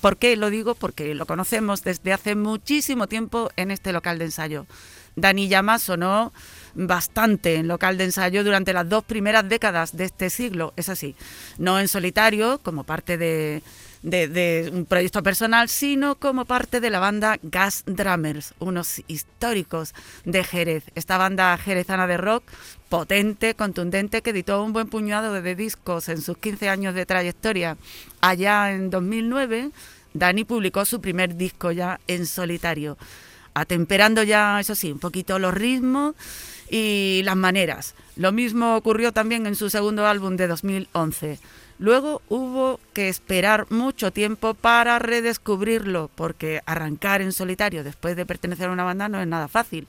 ¿Por 0.00 0.18
qué 0.18 0.36
lo 0.36 0.50
digo? 0.50 0.76
Porque 0.76 1.16
lo 1.16 1.26
conocemos 1.26 1.82
desde 1.82 2.12
hace 2.12 2.36
muchísimo 2.36 3.08
tiempo 3.08 3.50
en 3.56 3.72
este 3.72 3.92
local 3.92 4.20
de 4.20 4.26
ensayo. 4.26 4.66
Dani 5.16 5.48
Llamas 5.48 5.82
sonó 5.82 6.32
bastante 6.76 7.56
en 7.56 7.66
local 7.66 7.98
de 7.98 8.04
ensayo 8.04 8.44
durante 8.44 8.72
las 8.72 8.88
dos 8.88 9.02
primeras 9.02 9.48
décadas 9.48 9.96
de 9.96 10.04
este 10.04 10.30
siglo, 10.30 10.74
es 10.76 10.88
así. 10.88 11.16
No 11.58 11.80
en 11.80 11.88
solitario, 11.88 12.60
como 12.62 12.84
parte 12.84 13.18
de, 13.18 13.64
de- 14.02 14.70
un 14.72 14.84
proyecto 14.84 15.22
personal, 15.22 15.68
sino 15.68 16.14
como 16.16 16.44
parte 16.44 16.80
de 16.80 16.90
la 16.90 16.98
banda 17.00 17.38
Gas 17.42 17.82
Drummers, 17.86 18.54
unos 18.58 19.02
históricos 19.08 19.94
de 20.24 20.44
Jerez. 20.44 20.84
Esta 20.94 21.18
banda 21.18 21.56
jerezana 21.58 22.06
de 22.06 22.16
rock 22.16 22.44
potente, 22.88 23.54
contundente, 23.54 24.22
que 24.22 24.30
editó 24.30 24.62
un 24.62 24.72
buen 24.72 24.88
puñado 24.88 25.32
de 25.34 25.54
discos 25.54 26.08
en 26.08 26.22
sus 26.22 26.38
15 26.38 26.68
años 26.68 26.94
de 26.94 27.06
trayectoria 27.06 27.76
allá 28.20 28.72
en 28.72 28.90
2009 28.90 29.70
Dani 30.14 30.44
publicó 30.44 30.84
su 30.86 31.00
primer 31.02 31.36
disco 31.36 31.70
ya 31.70 32.00
en 32.08 32.26
solitario, 32.26 32.96
atemperando 33.54 34.22
ya, 34.22 34.58
eso 34.58 34.74
sí, 34.74 34.90
un 34.90 34.98
poquito 34.98 35.38
los 35.38 35.52
ritmos 35.52 36.14
y 36.70 37.20
las 37.24 37.36
maneras. 37.36 37.94
Lo 38.16 38.32
mismo 38.32 38.74
ocurrió 38.76 39.12
también 39.12 39.46
en 39.46 39.54
su 39.54 39.68
segundo 39.70 40.06
álbum 40.06 40.36
de 40.36 40.48
2011. 40.48 41.38
Luego 41.78 42.22
hubo 42.28 42.80
que 42.92 43.08
esperar 43.08 43.66
mucho 43.70 44.12
tiempo 44.12 44.54
para 44.54 44.98
redescubrirlo, 44.98 46.10
porque 46.14 46.60
arrancar 46.66 47.22
en 47.22 47.32
solitario 47.32 47.84
después 47.84 48.16
de 48.16 48.26
pertenecer 48.26 48.68
a 48.68 48.72
una 48.72 48.84
banda 48.84 49.08
no 49.08 49.20
es 49.20 49.26
nada 49.28 49.48
fácil. 49.48 49.86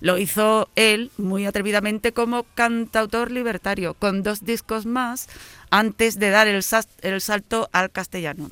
Lo 0.00 0.18
hizo 0.18 0.68
él 0.76 1.10
muy 1.18 1.46
atrevidamente 1.46 2.12
como 2.12 2.44
cantautor 2.54 3.30
libertario, 3.30 3.94
con 3.94 4.22
dos 4.22 4.44
discos 4.44 4.86
más 4.86 5.28
antes 5.70 6.18
de 6.18 6.30
dar 6.30 6.48
el, 6.48 6.64
el 7.02 7.20
salto 7.20 7.68
al 7.72 7.90
castellano. 7.90 8.50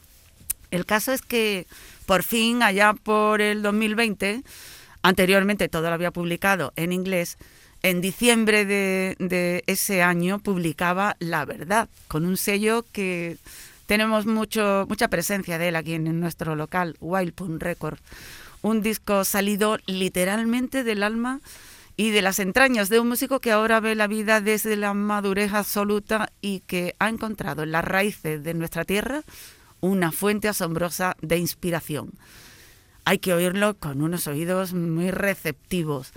El 0.70 0.84
caso 0.84 1.12
es 1.12 1.22
que 1.22 1.66
por 2.08 2.22
fin, 2.22 2.62
allá 2.62 2.94
por 2.94 3.40
el 3.40 3.62
2020, 3.62 4.42
anteriormente 5.02 5.68
todo 5.68 5.88
lo 5.88 5.94
había 5.94 6.10
publicado 6.10 6.72
en 6.76 6.92
inglés, 6.92 7.36
en 7.82 8.00
diciembre 8.00 8.64
de, 8.64 9.64
ese 9.66 10.02
año 10.02 10.38
publicaba 10.38 11.16
La 11.18 11.44
Verdad, 11.44 11.88
con 12.08 12.26
un 12.26 12.36
sello 12.36 12.84
que 12.92 13.36
tenemos 13.86 14.26
mucho, 14.26 14.86
mucha 14.88 15.08
presencia 15.08 15.58
de 15.58 15.68
él 15.68 15.76
aquí 15.76 15.94
en, 15.94 16.06
en 16.06 16.20
nuestro 16.20 16.56
local, 16.56 16.96
Wild 17.00 17.32
Pun 17.34 17.60
Record. 17.60 17.98
Un 18.62 18.82
disco 18.82 19.24
salido 19.24 19.78
literalmente 19.86 20.84
del 20.84 21.02
alma 21.02 21.40
y 21.96 22.10
de 22.10 22.22
las 22.22 22.38
entrañas 22.38 22.88
de 22.88 23.00
un 23.00 23.08
músico 23.08 23.40
que 23.40 23.50
ahora 23.50 23.80
ve 23.80 23.94
la 23.94 24.06
vida 24.06 24.40
desde 24.40 24.76
la 24.76 24.94
madurez 24.94 25.52
absoluta 25.52 26.30
y 26.40 26.60
que 26.60 26.94
ha 26.98 27.08
encontrado 27.08 27.64
en 27.64 27.72
las 27.72 27.84
raíces 27.84 28.42
de 28.42 28.54
nuestra 28.54 28.84
tierra 28.84 29.22
una 29.80 30.12
fuente 30.12 30.48
asombrosa 30.48 31.16
de 31.20 31.38
inspiración. 31.38 32.12
Hay 33.08 33.20
que 33.20 33.32
oírlo 33.32 33.72
con 33.72 34.02
unos 34.02 34.26
oídos 34.26 34.74
muy 34.74 35.10
receptivos. 35.10 36.12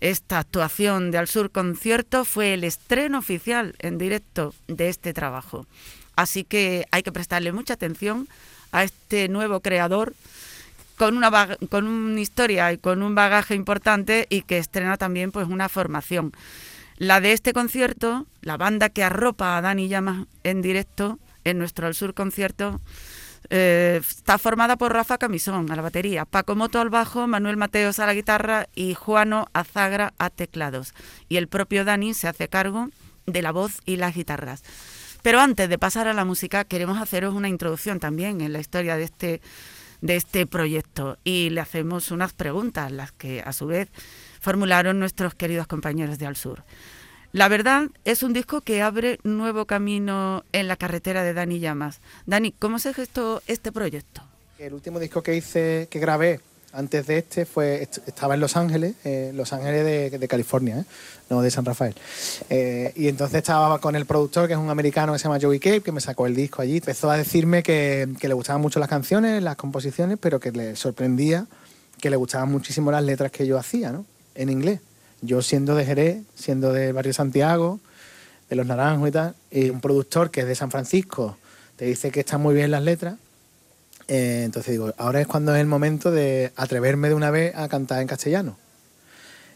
Esta 0.00 0.38
actuación 0.38 1.10
de 1.10 1.18
Al 1.18 1.26
Sur 1.26 1.50
Concierto 1.50 2.24
fue 2.24 2.54
el 2.54 2.62
estreno 2.62 3.18
oficial 3.18 3.74
en 3.80 3.98
directo 3.98 4.54
de 4.68 4.88
este 4.88 5.12
trabajo. 5.12 5.66
Así 6.14 6.44
que 6.44 6.86
hay 6.92 7.02
que 7.02 7.10
prestarle 7.10 7.50
mucha 7.50 7.74
atención 7.74 8.28
a 8.70 8.84
este 8.84 9.28
nuevo 9.28 9.58
creador 9.58 10.14
con 10.96 11.16
una, 11.16 11.56
con 11.68 11.88
una 11.88 12.20
historia 12.20 12.72
y 12.72 12.78
con 12.78 13.02
un 13.02 13.16
bagaje 13.16 13.56
importante 13.56 14.28
y 14.30 14.42
que 14.42 14.58
estrena 14.58 14.98
también 14.98 15.32
pues 15.32 15.48
una 15.48 15.68
formación. 15.68 16.32
La 16.96 17.20
de 17.20 17.32
este 17.32 17.54
concierto, 17.54 18.24
la 18.42 18.56
banda 18.56 18.88
que 18.88 19.02
arropa 19.02 19.56
a 19.56 19.62
Dani 19.62 19.88
Llamas 19.88 20.28
en 20.44 20.62
directo 20.62 21.18
en 21.42 21.58
nuestro 21.58 21.88
Al 21.88 21.96
Sur 21.96 22.14
concierto, 22.14 22.80
eh, 23.50 24.00
está 24.00 24.38
formada 24.38 24.76
por 24.76 24.92
Rafa 24.92 25.18
Camisón 25.18 25.70
a 25.70 25.76
la 25.76 25.82
batería, 25.82 26.24
Paco 26.24 26.54
Moto 26.54 26.80
al 26.80 26.90
bajo, 26.90 27.26
Manuel 27.26 27.56
Mateos 27.56 27.98
a 27.98 28.06
la 28.06 28.14
guitarra 28.14 28.68
y 28.74 28.94
Juano 28.94 29.46
Azagra 29.52 30.12
a 30.18 30.30
teclados. 30.30 30.94
Y 31.28 31.36
el 31.36 31.48
propio 31.48 31.84
Dani 31.84 32.14
se 32.14 32.28
hace 32.28 32.48
cargo 32.48 32.88
de 33.26 33.42
la 33.42 33.52
voz 33.52 33.80
y 33.84 33.96
las 33.96 34.14
guitarras. 34.14 34.62
Pero 35.22 35.40
antes 35.40 35.68
de 35.68 35.78
pasar 35.78 36.06
a 36.06 36.14
la 36.14 36.24
música, 36.24 36.64
queremos 36.64 37.00
haceros 37.00 37.34
una 37.34 37.48
introducción 37.48 37.98
también 37.98 38.40
en 38.40 38.52
la 38.52 38.60
historia 38.60 38.96
de 38.96 39.04
este, 39.04 39.40
de 40.00 40.16
este 40.16 40.46
proyecto 40.46 41.18
y 41.24 41.50
le 41.50 41.60
hacemos 41.60 42.10
unas 42.10 42.32
preguntas, 42.32 42.92
las 42.92 43.12
que 43.12 43.42
a 43.44 43.52
su 43.52 43.66
vez 43.66 43.88
formularon 44.40 45.00
nuestros 45.00 45.34
queridos 45.34 45.66
compañeros 45.66 46.18
de 46.18 46.26
Al 46.26 46.36
Sur. 46.36 46.62
La 47.36 47.48
verdad 47.48 47.88
es 48.06 48.22
un 48.22 48.32
disco 48.32 48.62
que 48.62 48.80
abre 48.80 49.18
nuevo 49.22 49.66
camino 49.66 50.42
en 50.52 50.68
la 50.68 50.76
carretera 50.76 51.22
de 51.22 51.34
Dani 51.34 51.58
Llamas. 51.60 52.00
Dani, 52.24 52.50
¿cómo 52.52 52.78
se 52.78 52.94
gestó 52.94 53.42
este 53.46 53.72
proyecto? 53.72 54.22
El 54.58 54.72
último 54.72 54.98
disco 54.98 55.22
que 55.22 55.36
hice, 55.36 55.86
que 55.90 55.98
grabé 55.98 56.40
antes 56.72 57.06
de 57.06 57.18
este, 57.18 57.44
fue 57.44 57.82
est- 57.82 57.98
estaba 58.08 58.32
en 58.32 58.40
Los 58.40 58.56
Ángeles, 58.56 58.94
eh, 59.04 59.32
Los 59.34 59.52
Ángeles 59.52 59.84
de, 59.84 60.18
de 60.18 60.28
California, 60.28 60.78
¿eh? 60.78 60.84
no 61.28 61.42
de 61.42 61.50
San 61.50 61.66
Rafael. 61.66 61.94
Eh, 62.48 62.94
y 62.96 63.06
entonces 63.08 63.36
estaba 63.36 63.82
con 63.82 63.96
el 63.96 64.06
productor, 64.06 64.46
que 64.46 64.54
es 64.54 64.58
un 64.58 64.70
americano 64.70 65.12
que 65.12 65.18
se 65.18 65.24
llama 65.24 65.38
Joey 65.38 65.60
Cape, 65.60 65.82
que 65.82 65.92
me 65.92 66.00
sacó 66.00 66.26
el 66.26 66.34
disco 66.34 66.62
allí. 66.62 66.78
Empezó 66.78 67.10
a 67.10 67.18
decirme 67.18 67.62
que, 67.62 68.08
que 68.18 68.28
le 68.28 68.34
gustaban 68.34 68.62
mucho 68.62 68.80
las 68.80 68.88
canciones, 68.88 69.42
las 69.42 69.56
composiciones, 69.56 70.16
pero 70.18 70.40
que 70.40 70.52
le 70.52 70.74
sorprendía 70.74 71.46
que 72.00 72.08
le 72.08 72.16
gustaban 72.16 72.50
muchísimo 72.50 72.90
las 72.90 73.04
letras 73.04 73.30
que 73.30 73.46
yo 73.46 73.58
hacía, 73.58 73.92
¿no? 73.92 74.06
En 74.34 74.48
inglés. 74.48 74.80
Yo 75.26 75.42
siendo 75.42 75.74
de 75.74 75.84
Jerez, 75.84 76.22
siendo 76.34 76.72
del 76.72 76.92
barrio 76.92 77.12
Santiago, 77.12 77.80
de 78.48 78.56
Los 78.56 78.66
Naranjos 78.66 79.08
y 79.08 79.12
tal, 79.12 79.34
y 79.50 79.70
un 79.70 79.80
productor 79.80 80.30
que 80.30 80.40
es 80.42 80.46
de 80.46 80.54
San 80.54 80.70
Francisco 80.70 81.36
te 81.76 81.84
dice 81.84 82.10
que 82.10 82.20
están 82.20 82.40
muy 82.40 82.54
bien 82.54 82.70
las 82.70 82.82
letras, 82.82 83.16
eh, 84.08 84.42
entonces 84.44 84.70
digo, 84.72 84.94
ahora 84.98 85.20
es 85.20 85.26
cuando 85.26 85.54
es 85.54 85.60
el 85.60 85.66
momento 85.66 86.10
de 86.10 86.52
atreverme 86.56 87.08
de 87.08 87.14
una 87.14 87.30
vez 87.30 87.54
a 87.56 87.68
cantar 87.68 88.00
en 88.00 88.06
castellano. 88.06 88.56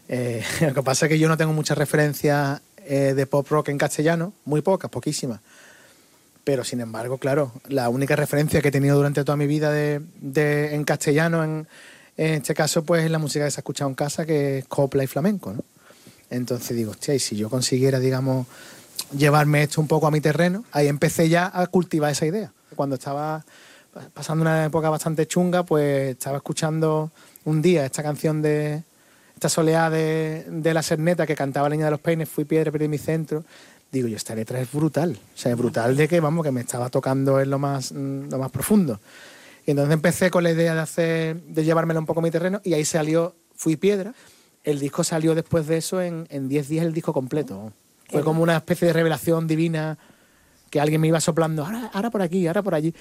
Eh, 0.09 0.43
lo 0.61 0.73
que 0.73 0.83
pasa 0.83 1.05
es 1.05 1.09
que 1.09 1.17
yo 1.17 1.27
no 1.29 1.37
tengo 1.37 1.53
muchas 1.53 1.77
referencias 1.77 2.61
eh, 2.85 3.13
de 3.15 3.25
pop 3.25 3.47
rock 3.49 3.69
en 3.69 3.77
castellano, 3.77 4.33
muy 4.45 4.61
pocas, 4.61 4.91
poquísimas. 4.91 5.39
Pero 6.43 6.63
sin 6.63 6.81
embargo, 6.81 7.17
claro, 7.17 7.53
la 7.69 7.87
única 7.89 8.15
referencia 8.15 8.61
que 8.61 8.67
he 8.69 8.71
tenido 8.71 8.97
durante 8.97 9.23
toda 9.23 9.37
mi 9.37 9.47
vida 9.47 9.71
de, 9.71 10.01
de- 10.19 10.75
en 10.75 10.83
castellano, 10.83 11.43
en, 11.43 11.67
en 12.27 12.35
este 12.35 12.53
caso, 12.53 12.83
pues 12.83 13.03
es 13.03 13.09
la 13.09 13.17
música 13.17 13.45
que 13.45 13.51
se 13.51 13.59
ha 13.59 13.61
escuchado 13.61 13.89
en 13.89 13.95
casa, 13.95 14.27
que 14.27 14.59
es 14.59 14.67
copla 14.67 15.03
y 15.03 15.07
flamenco, 15.07 15.53
¿no? 15.53 15.63
Entonces 16.29 16.77
digo, 16.77 16.91
hostia, 16.91 17.15
y 17.15 17.19
si 17.19 17.35
yo 17.35 17.49
consiguiera, 17.49 17.99
digamos, 17.99 18.45
llevarme 19.17 19.63
esto 19.63 19.81
un 19.81 19.87
poco 19.87 20.05
a 20.05 20.11
mi 20.11 20.21
terreno, 20.21 20.63
ahí 20.71 20.87
empecé 20.87 21.29
ya 21.29 21.49
a 21.51 21.65
cultivar 21.65 22.11
esa 22.11 22.27
idea. 22.27 22.53
Cuando 22.75 22.95
estaba 22.95 23.43
pasando 24.13 24.43
una 24.43 24.65
época 24.65 24.91
bastante 24.91 25.25
chunga, 25.25 25.63
pues 25.63 26.11
estaba 26.11 26.37
escuchando 26.37 27.11
un 27.43 27.59
día 27.59 27.87
esta 27.87 28.03
canción 28.03 28.43
de 28.43 28.83
esta 29.33 29.49
soleá 29.49 29.89
de, 29.89 30.45
de 30.47 30.73
la 30.75 30.83
Serneta 30.83 31.25
que 31.25 31.35
cantaba 31.35 31.69
Leña 31.69 31.85
de 31.85 31.91
los 31.91 31.99
Peines, 31.99 32.29
Fui 32.29 32.45
piedra, 32.45 32.71
perdí 32.71 32.87
mi 32.87 32.99
centro. 32.99 33.43
Digo, 33.91 34.07
yo 34.07 34.15
esta 34.15 34.35
letra 34.35 34.61
es 34.61 34.71
brutal. 34.71 35.17
O 35.33 35.37
sea, 35.37 35.51
es 35.51 35.57
brutal 35.57 35.97
de 35.97 36.07
que, 36.07 36.19
vamos, 36.19 36.45
que 36.45 36.51
me 36.51 36.61
estaba 36.61 36.91
tocando 36.91 37.41
en 37.41 37.49
lo 37.49 37.57
más, 37.57 37.91
mm, 37.91 38.29
lo 38.29 38.37
más 38.37 38.51
profundo. 38.51 38.99
Y 39.65 39.71
entonces 39.71 39.93
empecé 39.93 40.31
con 40.31 40.43
la 40.43 40.51
idea 40.51 40.73
de 40.73 40.79
hacer, 40.79 41.41
de 41.43 41.63
llevármelo 41.63 41.99
un 41.99 42.05
poco 42.05 42.19
a 42.19 42.23
mi 42.23 42.31
terreno 42.31 42.61
y 42.63 42.73
ahí 42.73 42.85
salió 42.85 43.35
Fui 43.55 43.75
Piedra. 43.75 44.13
El 44.63 44.79
disco 44.79 45.03
salió 45.03 45.35
después 45.35 45.67
de 45.67 45.77
eso 45.77 46.01
en 46.01 46.27
en 46.29 46.49
10 46.49 46.67
días 46.67 46.85
el 46.85 46.93
disco 46.93 47.13
completo. 47.13 47.71
Fue 48.09 48.23
como 48.23 48.43
una 48.43 48.57
especie 48.57 48.87
de 48.87 48.93
revelación 48.93 49.47
divina 49.47 49.97
que 50.69 50.79
alguien 50.79 51.01
me 51.01 51.07
iba 51.07 51.19
soplando, 51.19 51.65
ahora, 51.65 51.91
ahora 51.93 52.09
por 52.09 52.21
aquí, 52.21 52.47
ahora 52.47 52.61
por 52.61 52.75
allí. 52.75 52.93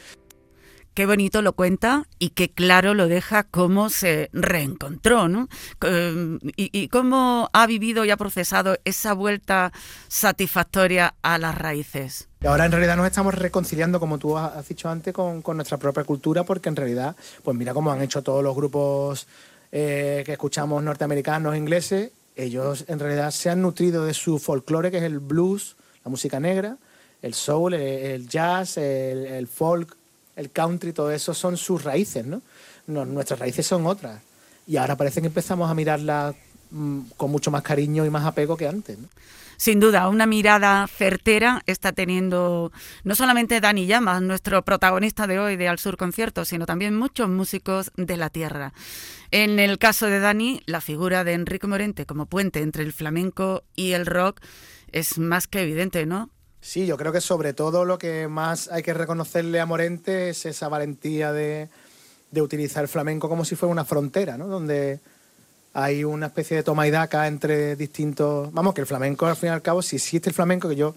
Qué 0.94 1.06
bonito 1.06 1.40
lo 1.40 1.52
cuenta 1.52 2.04
y 2.18 2.30
qué 2.30 2.50
claro 2.50 2.94
lo 2.94 3.06
deja 3.06 3.44
cómo 3.44 3.90
se 3.90 4.28
reencontró, 4.32 5.28
¿no? 5.28 5.48
Eh, 5.82 6.38
Y, 6.56 6.88
cómo 6.88 7.48
ha 7.52 7.66
vivido 7.66 8.04
y 8.04 8.10
ha 8.10 8.16
procesado 8.16 8.76
esa 8.84 9.12
vuelta 9.12 9.72
satisfactoria 10.08 11.14
a 11.22 11.38
las 11.38 11.56
raíces. 11.56 12.28
Ahora 12.44 12.64
en 12.66 12.72
realidad 12.72 12.96
nos 12.96 13.06
estamos 13.06 13.34
reconciliando, 13.34 14.00
como 14.00 14.18
tú 14.18 14.36
has 14.36 14.66
dicho 14.66 14.88
antes, 14.88 15.14
con, 15.14 15.42
nuestra 15.54 15.78
propia 15.78 16.02
cultura, 16.04 16.42
porque 16.42 16.68
en 16.68 16.76
realidad, 16.76 17.14
pues 17.44 17.56
mira 17.56 17.72
cómo 17.72 17.92
han 17.92 18.02
hecho 18.02 18.22
todos 18.22 18.42
los 18.42 18.56
grupos 18.56 19.28
eh, 19.70 20.22
que 20.26 20.32
escuchamos 20.32 20.82
norteamericanos, 20.82 21.56
ingleses, 21.56 22.10
ellos 22.34 22.84
en 22.88 22.98
realidad 22.98 23.30
se 23.30 23.50
han 23.50 23.62
nutrido 23.62 24.04
de 24.04 24.14
su 24.14 24.38
folclore, 24.38 24.90
que 24.90 24.98
es 24.98 25.04
el 25.04 25.20
blues, 25.20 25.76
la 26.04 26.10
música 26.10 26.40
negra, 26.40 26.78
el 27.22 27.34
soul, 27.34 27.74
el, 27.74 28.28
jazz, 28.28 28.76
el 28.78 29.46
folk, 29.46 29.99
el 30.40 30.50
country, 30.50 30.92
todo 30.92 31.10
eso 31.12 31.34
son 31.34 31.56
sus 31.56 31.84
raíces, 31.84 32.26
¿no? 32.26 32.42
No, 32.86 33.04
Nuestras 33.04 33.38
raíces 33.38 33.66
son 33.66 33.86
otras. 33.86 34.20
Y 34.66 34.76
ahora 34.76 34.96
parece 34.96 35.20
que 35.20 35.28
empezamos 35.28 35.70
a 35.70 35.74
mirarlas 35.74 36.34
mm, 36.70 37.00
con 37.16 37.30
mucho 37.30 37.50
más 37.50 37.62
cariño 37.62 38.04
y 38.04 38.10
más 38.10 38.24
apego 38.24 38.56
que 38.56 38.66
antes, 38.66 38.98
¿no? 38.98 39.08
Sin 39.60 39.78
duda, 39.78 40.08
una 40.08 40.24
mirada 40.24 40.86
certera 40.88 41.60
está 41.66 41.92
teniendo 41.92 42.72
no 43.04 43.14
solamente 43.14 43.60
Dani 43.60 43.84
Llamas, 43.84 44.22
nuestro 44.22 44.64
protagonista 44.64 45.26
de 45.26 45.38
hoy 45.38 45.56
de 45.56 45.68
Al 45.68 45.78
Sur 45.78 45.98
Concierto, 45.98 46.46
sino 46.46 46.64
también 46.64 46.96
muchos 46.96 47.28
músicos 47.28 47.92
de 47.98 48.16
la 48.16 48.30
tierra. 48.30 48.72
En 49.30 49.58
el 49.58 49.76
caso 49.76 50.06
de 50.06 50.18
Dani, 50.18 50.62
la 50.64 50.80
figura 50.80 51.24
de 51.24 51.34
Enrique 51.34 51.66
Morente 51.66 52.06
como 52.06 52.24
puente 52.24 52.62
entre 52.62 52.84
el 52.84 52.94
flamenco 52.94 53.62
y 53.76 53.92
el 53.92 54.06
rock 54.06 54.40
es 54.92 55.18
más 55.18 55.46
que 55.46 55.60
evidente, 55.60 56.06
¿no? 56.06 56.30
Sí, 56.60 56.86
yo 56.86 56.96
creo 56.96 57.12
que 57.12 57.20
sobre 57.20 57.54
todo 57.54 57.84
lo 57.84 57.98
que 57.98 58.28
más 58.28 58.68
hay 58.68 58.82
que 58.82 58.92
reconocerle 58.92 59.60
a 59.60 59.66
Morente 59.66 60.30
es 60.30 60.44
esa 60.44 60.68
valentía 60.68 61.32
de, 61.32 61.68
utilizar 62.36 62.82
el 62.82 62.88
flamenco 62.88 63.28
como 63.28 63.44
si 63.44 63.56
fuera 63.56 63.72
una 63.72 63.84
frontera, 63.84 64.36
¿no? 64.36 64.46
Donde 64.46 65.00
hay 65.72 66.04
una 66.04 66.26
especie 66.26 66.58
de 66.58 66.62
toma 66.62 66.86
y 66.86 66.90
daca 66.90 67.26
entre 67.26 67.76
distintos... 67.76 68.52
Vamos, 68.52 68.74
que 68.74 68.82
el 68.82 68.86
flamenco 68.86 69.26
al 69.26 69.36
fin 69.36 69.48
y 69.48 69.52
al 69.52 69.62
cabo, 69.62 69.82
si 69.82 69.96
existe 69.96 70.28
el 70.28 70.34
flamenco, 70.34 70.68
que 70.68 70.76
yo 70.76 70.94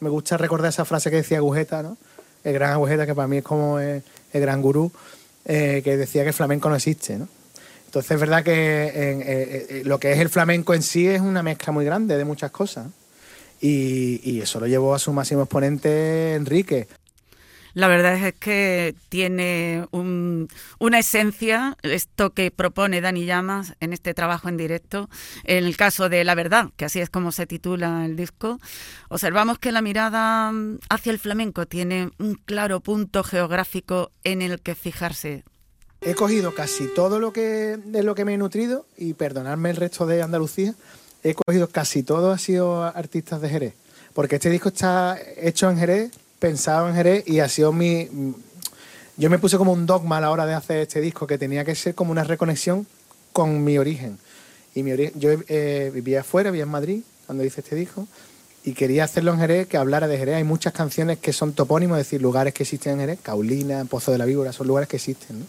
me 0.00 0.10
gusta 0.10 0.36
recordar 0.36 0.68
esa 0.68 0.84
frase 0.84 1.10
que 1.10 1.16
decía 1.16 1.38
Agujeta, 1.38 1.82
¿no? 1.82 1.96
El 2.44 2.52
gran 2.52 2.72
Agujeta, 2.72 3.06
que 3.06 3.14
para 3.14 3.26
mí 3.26 3.38
es 3.38 3.44
como 3.44 3.80
el, 3.80 4.02
gran 4.32 4.60
gurú, 4.60 4.92
eh, 5.46 5.80
que 5.82 5.96
decía 5.96 6.22
que 6.22 6.28
el 6.28 6.34
flamenco 6.34 6.68
no 6.68 6.76
existe, 6.76 7.16
¿no? 7.16 7.28
Entonces 7.86 8.10
es 8.10 8.20
verdad 8.20 8.44
que 8.44 8.52
eh, 8.52 9.66
eh, 9.70 9.82
lo 9.86 9.98
que 9.98 10.12
es 10.12 10.18
el 10.18 10.28
flamenco 10.28 10.74
en 10.74 10.82
sí 10.82 11.06
es 11.08 11.20
una 11.20 11.42
mezcla 11.42 11.72
muy 11.72 11.84
grande 11.84 12.18
de 12.18 12.24
muchas 12.26 12.50
cosas. 12.50 12.88
Y, 13.60 14.20
y 14.28 14.40
eso 14.40 14.60
lo 14.60 14.66
llevó 14.66 14.94
a 14.94 14.98
su 14.98 15.12
máximo 15.12 15.42
exponente 15.42 16.34
Enrique. 16.34 16.88
La 17.74 17.88
verdad 17.88 18.16
es 18.16 18.32
que 18.34 18.94
tiene 19.10 19.86
un- 19.90 20.48
una 20.78 20.98
esencia, 20.98 21.76
esto 21.82 22.30
que 22.30 22.50
propone 22.50 23.02
Dani 23.02 23.26
Llamas 23.26 23.74
en 23.80 23.92
este 23.92 24.14
trabajo 24.14 24.48
en 24.48 24.56
directo. 24.56 25.10
En 25.44 25.64
el 25.66 25.76
caso 25.76 26.08
de 26.08 26.24
La 26.24 26.34
Verdad, 26.34 26.70
que 26.76 26.86
así 26.86 27.00
es 27.00 27.10
como 27.10 27.32
se 27.32 27.46
titula 27.46 28.06
el 28.06 28.16
disco, 28.16 28.58
observamos 29.10 29.58
que 29.58 29.72
la 29.72 29.82
mirada 29.82 30.50
hacia 30.88 31.12
el 31.12 31.18
flamenco 31.18 31.66
tiene 31.66 32.08
un 32.18 32.36
claro 32.36 32.80
punto 32.80 33.22
geográfico 33.22 34.10
en 34.24 34.40
el 34.40 34.60
que 34.62 34.74
fijarse. 34.74 35.44
He 36.00 36.14
cogido 36.14 36.54
casi 36.54 36.86
todo 36.94 37.20
lo 37.20 37.32
que 37.34 37.76
de 37.84 38.02
lo 38.02 38.14
que 38.14 38.24
me 38.24 38.32
he 38.34 38.38
nutrido 38.38 38.86
y 38.96 39.12
perdonadme 39.12 39.68
el 39.68 39.76
resto 39.76 40.06
de 40.06 40.22
Andalucía, 40.22 40.74
he 41.30 41.34
cogido 41.34 41.68
casi 41.68 42.02
todo 42.02 42.30
ha 42.30 42.38
sido 42.38 42.82
artistas 42.84 43.40
de 43.40 43.48
Jerez, 43.48 43.74
porque 44.14 44.36
este 44.36 44.50
disco 44.50 44.68
está 44.68 45.18
hecho 45.36 45.70
en 45.70 45.78
Jerez, 45.78 46.10
pensado 46.38 46.88
en 46.88 46.94
Jerez 46.94 47.24
y 47.26 47.40
ha 47.40 47.48
sido 47.48 47.72
mi 47.72 48.08
yo 49.16 49.30
me 49.30 49.38
puse 49.38 49.56
como 49.56 49.72
un 49.72 49.86
dogma 49.86 50.18
a 50.18 50.20
la 50.20 50.30
hora 50.30 50.44
de 50.44 50.52
hacer 50.54 50.78
este 50.78 51.00
disco 51.00 51.26
que 51.26 51.38
tenía 51.38 51.64
que 51.64 51.74
ser 51.74 51.94
como 51.94 52.10
una 52.12 52.22
reconexión 52.22 52.86
con 53.32 53.64
mi 53.64 53.78
origen. 53.78 54.18
Y 54.74 54.82
mi 54.82 54.90
ori- 54.90 55.12
yo 55.14 55.30
eh, 55.48 55.90
vivía 55.94 56.20
afuera, 56.20 56.50
vivía 56.50 56.64
en 56.64 56.68
Madrid 56.68 57.00
cuando 57.24 57.42
hice 57.42 57.62
este 57.62 57.74
disco 57.74 58.06
y 58.62 58.72
quería 58.72 59.04
hacerlo 59.04 59.32
en 59.32 59.38
Jerez, 59.40 59.68
que 59.68 59.78
hablara 59.78 60.06
de 60.06 60.18
Jerez. 60.18 60.34
Hay 60.34 60.44
muchas 60.44 60.74
canciones 60.74 61.18
que 61.18 61.32
son 61.32 61.54
topónimos, 61.54 61.98
es 61.98 62.04
decir, 62.06 62.20
lugares 62.20 62.52
que 62.52 62.64
existen 62.64 62.92
en 62.92 63.00
Jerez, 63.00 63.18
Caulina, 63.22 63.86
Pozo 63.86 64.12
de 64.12 64.18
la 64.18 64.26
Víbora, 64.26 64.52
son 64.52 64.66
lugares 64.66 64.86
que 64.86 64.96
existen, 64.96 65.38
¿no? 65.40 65.46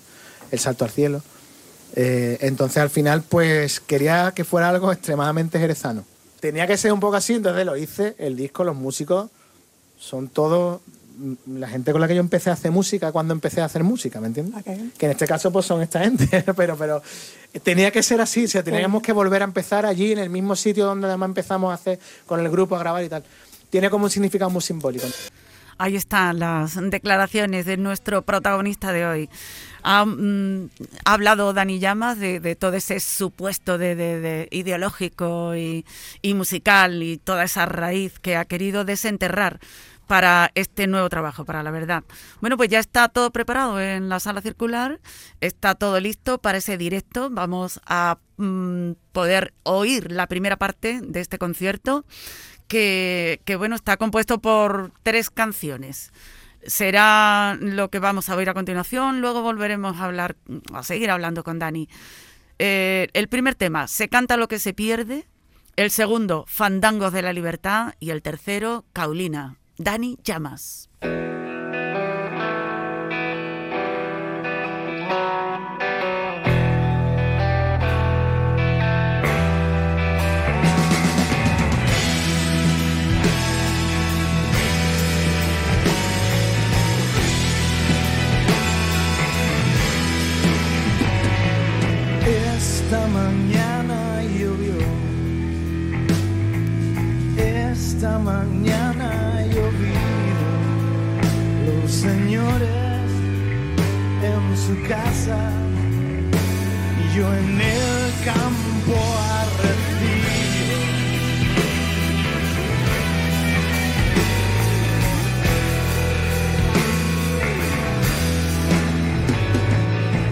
El 0.50 0.60
Salto 0.60 0.86
al 0.86 0.92
Cielo. 0.92 1.22
Eh, 2.00 2.38
entonces 2.42 2.78
al 2.78 2.92
final 2.92 3.24
pues 3.24 3.80
quería 3.80 4.32
que 4.36 4.44
fuera 4.44 4.70
algo 4.70 4.92
extremadamente 4.92 5.58
jerezano. 5.58 6.06
Tenía 6.40 6.68
que 6.68 6.78
ser 6.78 6.94
un 6.94 7.00
poco 7.00 7.16
así, 7.16 7.34
entonces 7.34 7.66
lo 7.66 7.76
hice, 7.76 8.14
el 8.20 8.36
disco, 8.36 8.64
los 8.64 8.76
músicos 8.76 9.32
son 9.98 10.28
todos 10.28 10.80
mm, 11.18 11.58
la 11.58 11.68
gente 11.68 11.92
con 11.92 12.00
la 12.00 12.08
que 12.08 12.14
yo 12.14 12.20
empecé 12.20 12.52
a 12.52 12.54
hacer 12.54 12.70
música 12.70 13.12
cuando 13.12 13.34
empecé 13.34 13.62
a 13.62 13.66
hacer 13.66 13.84
música, 13.84 14.22
¿me 14.22 14.28
entiendes? 14.28 14.64
Que 14.96 15.08
en 15.08 15.12
este 15.12 15.26
caso 15.26 15.52
pues 15.52 15.66
son 15.66 15.82
esta 15.82 16.00
gente, 16.02 16.46
pero, 16.56 16.78
pero 16.78 17.02
tenía 17.64 17.90
que 17.90 18.04
ser 18.04 18.22
así, 18.22 18.46
o 18.46 18.48
sea, 18.48 18.62
teníamos 18.62 19.02
que 19.02 19.12
volver 19.12 19.42
a 19.42 19.46
empezar 19.46 19.88
allí 19.88 20.12
en 20.12 20.20
el 20.20 20.30
mismo 20.30 20.56
sitio 20.56 20.86
donde 20.86 21.08
además 21.08 21.30
empezamos 21.30 21.72
a 21.72 21.74
hacer 21.74 22.00
con 22.28 22.40
el 22.40 22.50
grupo 22.52 22.76
a 22.76 22.80
grabar 22.80 23.04
y 23.04 23.10
tal. 23.10 23.24
Tiene 23.72 23.90
como 23.90 24.06
un 24.06 24.12
significado 24.12 24.52
muy 24.52 24.62
simbólico. 24.62 25.08
Ahí 25.80 25.96
están 25.96 26.40
las 26.40 26.76
declaraciones 26.90 27.66
de 27.66 27.78
nuestro 27.78 28.24
protagonista 28.24 28.92
de 28.92 29.06
hoy. 29.06 29.30
Ha, 29.84 30.06
mm, 30.06 30.70
ha 31.06 31.14
hablado 31.14 31.54
Dani 31.54 31.80
Llamas 31.80 32.18
de, 32.20 32.56
todo 32.56 32.74
ese 32.74 33.00
supuesto 33.00 33.78
de, 33.78 33.96
de- 33.96 34.20
de 34.20 34.48
ideológico 34.52 35.56
y, 35.56 35.86
y 36.22 36.34
musical 36.34 37.04
y 37.04 37.18
toda 37.18 37.44
esa 37.44 37.66
raíz 37.68 38.18
que 38.20 38.36
ha 38.38 38.46
querido 38.46 38.86
desenterrar 38.86 39.60
para 40.08 40.52
este 40.56 40.88
nuevo 40.88 41.10
trabajo, 41.10 41.44
para 41.46 41.62
la 41.64 41.70
verdad. 41.72 42.04
Bueno, 42.40 42.56
pues 42.58 42.70
ya 42.70 42.80
está 42.80 43.10
todo 43.10 43.30
preparado 43.32 43.80
en 43.80 44.08
la 44.10 44.20
sala 44.22 44.42
circular, 44.42 45.00
está 45.42 45.76
todo 45.76 46.00
listo 46.00 46.38
para 46.40 46.58
ese 46.60 46.78
directo. 46.78 47.30
Vamos 47.30 47.82
a 47.86 48.18
mm, 48.38 48.92
poder 49.12 49.54
oír 49.64 50.12
la 50.12 50.28
primera 50.28 50.56
parte 50.56 51.02
de 51.04 51.20
este 51.20 51.38
concierto 51.38 52.06
que, 52.68 53.56
bueno, 53.58 53.76
está 53.76 53.98
compuesto 53.98 54.40
por 54.40 54.92
tres 55.04 55.30
canciones. 55.30 56.12
Será 56.66 57.58
lo 57.60 57.90
que 57.90 58.00
vamos 58.00 58.30
a 58.30 58.36
oír 58.36 58.50
a 58.50 58.54
continuación, 58.54 59.22
luego 59.22 59.42
volveremos 59.42 59.98
a 59.98 60.06
hablar, 60.06 60.36
a 60.74 60.84
seguir 60.84 61.12
hablando 61.12 61.44
con 61.44 61.60
Dani. 61.60 61.88
Eh, 62.60 63.08
el 63.14 63.28
primer 63.28 63.56
tema, 63.56 63.88
Se 63.88 64.10
canta 64.10 64.38
lo 64.38 64.48
que 64.48 64.60
se 64.60 64.74
pierde. 64.74 65.28
El 65.76 65.92
segundo, 65.92 66.46
Fandangos 66.48 67.14
de 67.14 67.22
la 67.22 67.34
Libertad. 67.34 67.94
Y 68.00 68.10
el 68.10 68.22
tercero, 68.24 68.84
Caulina. 68.94 69.58
Dani 69.78 70.18
Llamas. 70.24 70.90
Esta 97.98 98.20
mañana 98.20 99.10
ha 99.10 99.42
llovido. 99.42 100.50
Los 101.66 101.92
señores 101.92 103.10
en 104.22 104.44
su 104.56 104.88
casa 104.88 105.40
y 107.02 107.18
yo 107.18 107.26
en 107.34 107.60
el 107.60 108.14
campo 108.24 108.96
arrecife. 109.42 110.38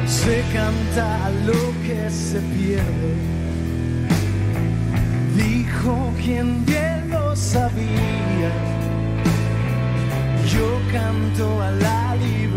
Se 0.05 0.43
canta 0.53 1.31
lo 1.47 1.61
que 1.81 2.11
se 2.11 2.39
pierde. 2.41 3.15
Dijo 5.35 6.13
quien 6.23 6.63
bien 6.63 6.94
lo 7.35 7.41
sabía. 7.41 8.51
Yo 10.53 10.79
canto 10.91 11.61
a 11.61 11.71
la 11.71 12.15
libertad 12.15 12.54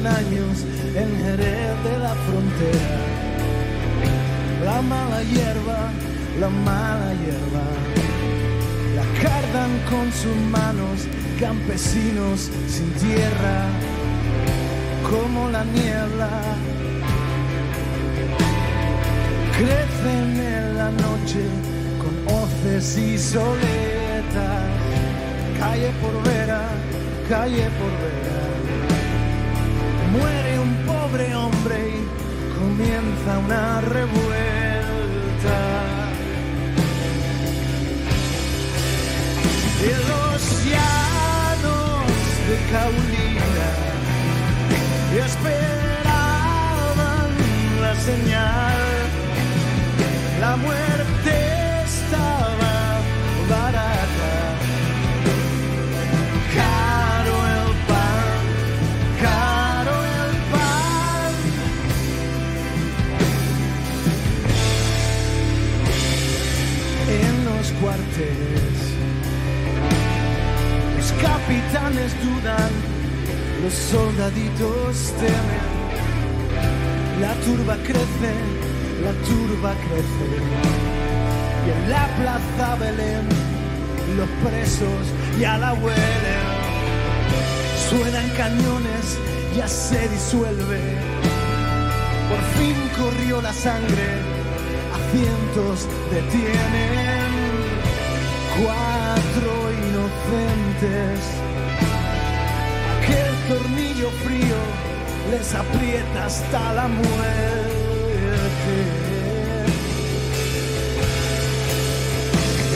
100 0.00 0.06
años 0.06 0.64
en 0.94 1.24
Jerez 1.24 1.84
de 1.84 1.98
la 1.98 2.14
frontera. 2.14 2.96
La 4.64 4.80
mala 4.82 5.22
hierba, 5.22 5.90
la 6.40 6.48
mala 6.48 7.12
hierba, 7.20 7.66
la 8.96 9.04
cardan 9.22 9.70
con 9.90 10.10
sus 10.12 10.36
manos 10.50 11.06
campesinos 11.38 12.50
sin 12.68 12.90
tierra, 12.92 13.68
como 15.10 15.50
la 15.50 15.64
niebla. 15.64 16.30
Crecen 19.58 20.40
en 20.40 20.76
la 20.76 20.90
noche 20.90 21.42
con 22.00 22.34
hoces 22.36 22.96
y 22.96 23.18
soletas, 23.18 24.62
calle 25.58 25.90
por 26.00 26.22
vera, 26.24 26.62
calle 27.28 27.68
por 27.78 27.92
vera. 28.00 28.29
capitanes 71.50 72.12
dudan, 72.22 72.70
los 73.62 73.74
soldaditos 73.74 75.12
temen. 75.18 75.70
La 77.20 77.34
turba 77.44 77.76
crece, 77.82 78.32
la 79.02 79.12
turba 79.26 79.74
crece. 79.84 80.28
Y 81.66 81.70
en 81.70 81.90
la 81.90 82.06
plaza 82.18 82.76
Belén, 82.76 83.26
los 84.16 84.28
presos 84.44 85.02
ya 85.40 85.58
la 85.58 85.72
huelen. 85.74 86.46
Suenan 87.88 88.28
cañones, 88.36 89.18
ya 89.56 89.66
se 89.66 90.08
disuelve. 90.08 90.80
Por 92.30 92.42
fin 92.56 92.76
corrió 92.96 93.42
la 93.42 93.52
sangre, 93.52 94.08
a 94.94 94.98
cientos 95.10 95.88
detienen. 96.12 97.30
Cuatro 98.62 99.69
inocentes. 100.30 101.20
Aquel 102.98 103.32
tornillo 103.48 104.10
frío 104.24 104.60
les 105.30 105.54
aprieta 105.54 106.26
hasta 106.26 106.72
la 106.74 106.88
muerte. 106.88 108.76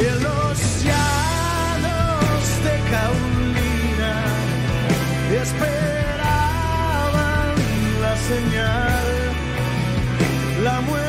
En 0.07 0.23
los 0.23 0.59
llanos 0.85 2.45
de 2.65 2.75
Caulina 2.95 4.15
esperaban 5.43 5.95
la 8.03 8.15
señal. 8.17 9.07
La 10.63 10.81
muerte 10.81 11.04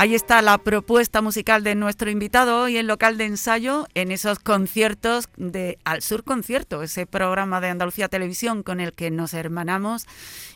Ahí 0.00 0.14
está 0.14 0.42
la 0.42 0.58
propuesta 0.58 1.22
musical 1.22 1.64
de 1.64 1.74
nuestro 1.74 2.08
invitado 2.08 2.62
hoy 2.62 2.76
en 2.76 2.86
local 2.86 3.18
de 3.18 3.24
ensayo, 3.24 3.88
en 3.94 4.12
esos 4.12 4.38
conciertos 4.38 5.28
de 5.36 5.76
Al 5.82 6.02
Sur 6.02 6.22
Concierto, 6.22 6.84
ese 6.84 7.04
programa 7.04 7.60
de 7.60 7.70
Andalucía 7.70 8.08
Televisión 8.08 8.62
con 8.62 8.78
el 8.78 8.92
que 8.92 9.10
nos 9.10 9.34
hermanamos 9.34 10.06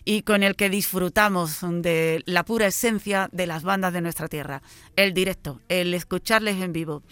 y 0.05 0.23
con 0.23 0.45
el 0.45 0.55
que 0.55 0.71
disfrutamos 0.71 1.59
de 1.61 2.23
la 2.25 2.45
pura 2.45 2.69
esencia 2.69 3.29
de 3.33 3.49
las 3.49 3.65
bandas 3.65 3.93
de 3.93 4.01
nuestra 4.01 4.29
tierra, 4.29 4.63
el 4.95 5.13
directo, 5.13 5.61
el 5.69 5.93
escucharles 5.93 6.63
en 6.63 6.73
vivo. 6.73 7.03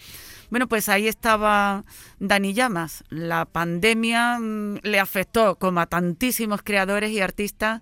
Bueno, 0.49 0.69
pues 0.69 0.87
ahí 0.87 1.09
estaba 1.09 1.83
Dani 2.19 2.53
Llamas. 2.53 3.03
La 3.09 3.43
pandemia 3.43 4.39
mm, 4.39 4.79
le 4.83 5.01
afectó, 5.01 5.55
como 5.55 5.81
a 5.81 5.85
tantísimos 5.85 6.61
creadores 6.63 7.11
y 7.11 7.19
artistas, 7.19 7.81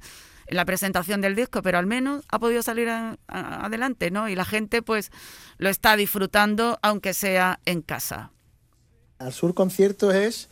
en 0.49 0.55
la 0.57 0.65
presentación 0.65 1.21
del 1.21 1.35
disco, 1.35 1.61
pero 1.61 1.77
al 1.77 1.85
menos 1.85 2.25
ha 2.29 2.39
podido 2.39 2.61
salir 2.63 2.89
a- 2.89 3.17
a- 3.27 3.65
adelante, 3.65 4.11
¿no? 4.11 4.27
Y 4.29 4.35
la 4.35 4.45
gente, 4.45 4.81
pues, 4.81 5.11
lo 5.57 5.69
está 5.69 5.95
disfrutando, 5.95 6.79
aunque 6.81 7.13
sea 7.13 7.59
en 7.65 7.81
casa. 7.81 8.31
Al 9.19 9.31
Sur 9.33 9.53
Concierto 9.53 10.11
es 10.11 10.49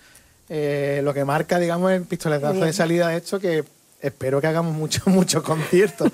eh, 0.50 1.02
lo 1.04 1.14
que 1.14 1.26
marca, 1.26 1.60
digamos, 1.60 1.91
el 1.91 2.04
pistoletazo 2.04 2.62
de 2.62 2.72
salida 2.72 3.10
de 3.10 3.18
esto, 3.18 3.38
que 3.39 3.66
espero 4.02 4.39
que 4.39 4.48
hagamos 4.48 4.74
muchos, 4.76 5.06
muchos 5.08 5.43
conciertos, 5.43 6.10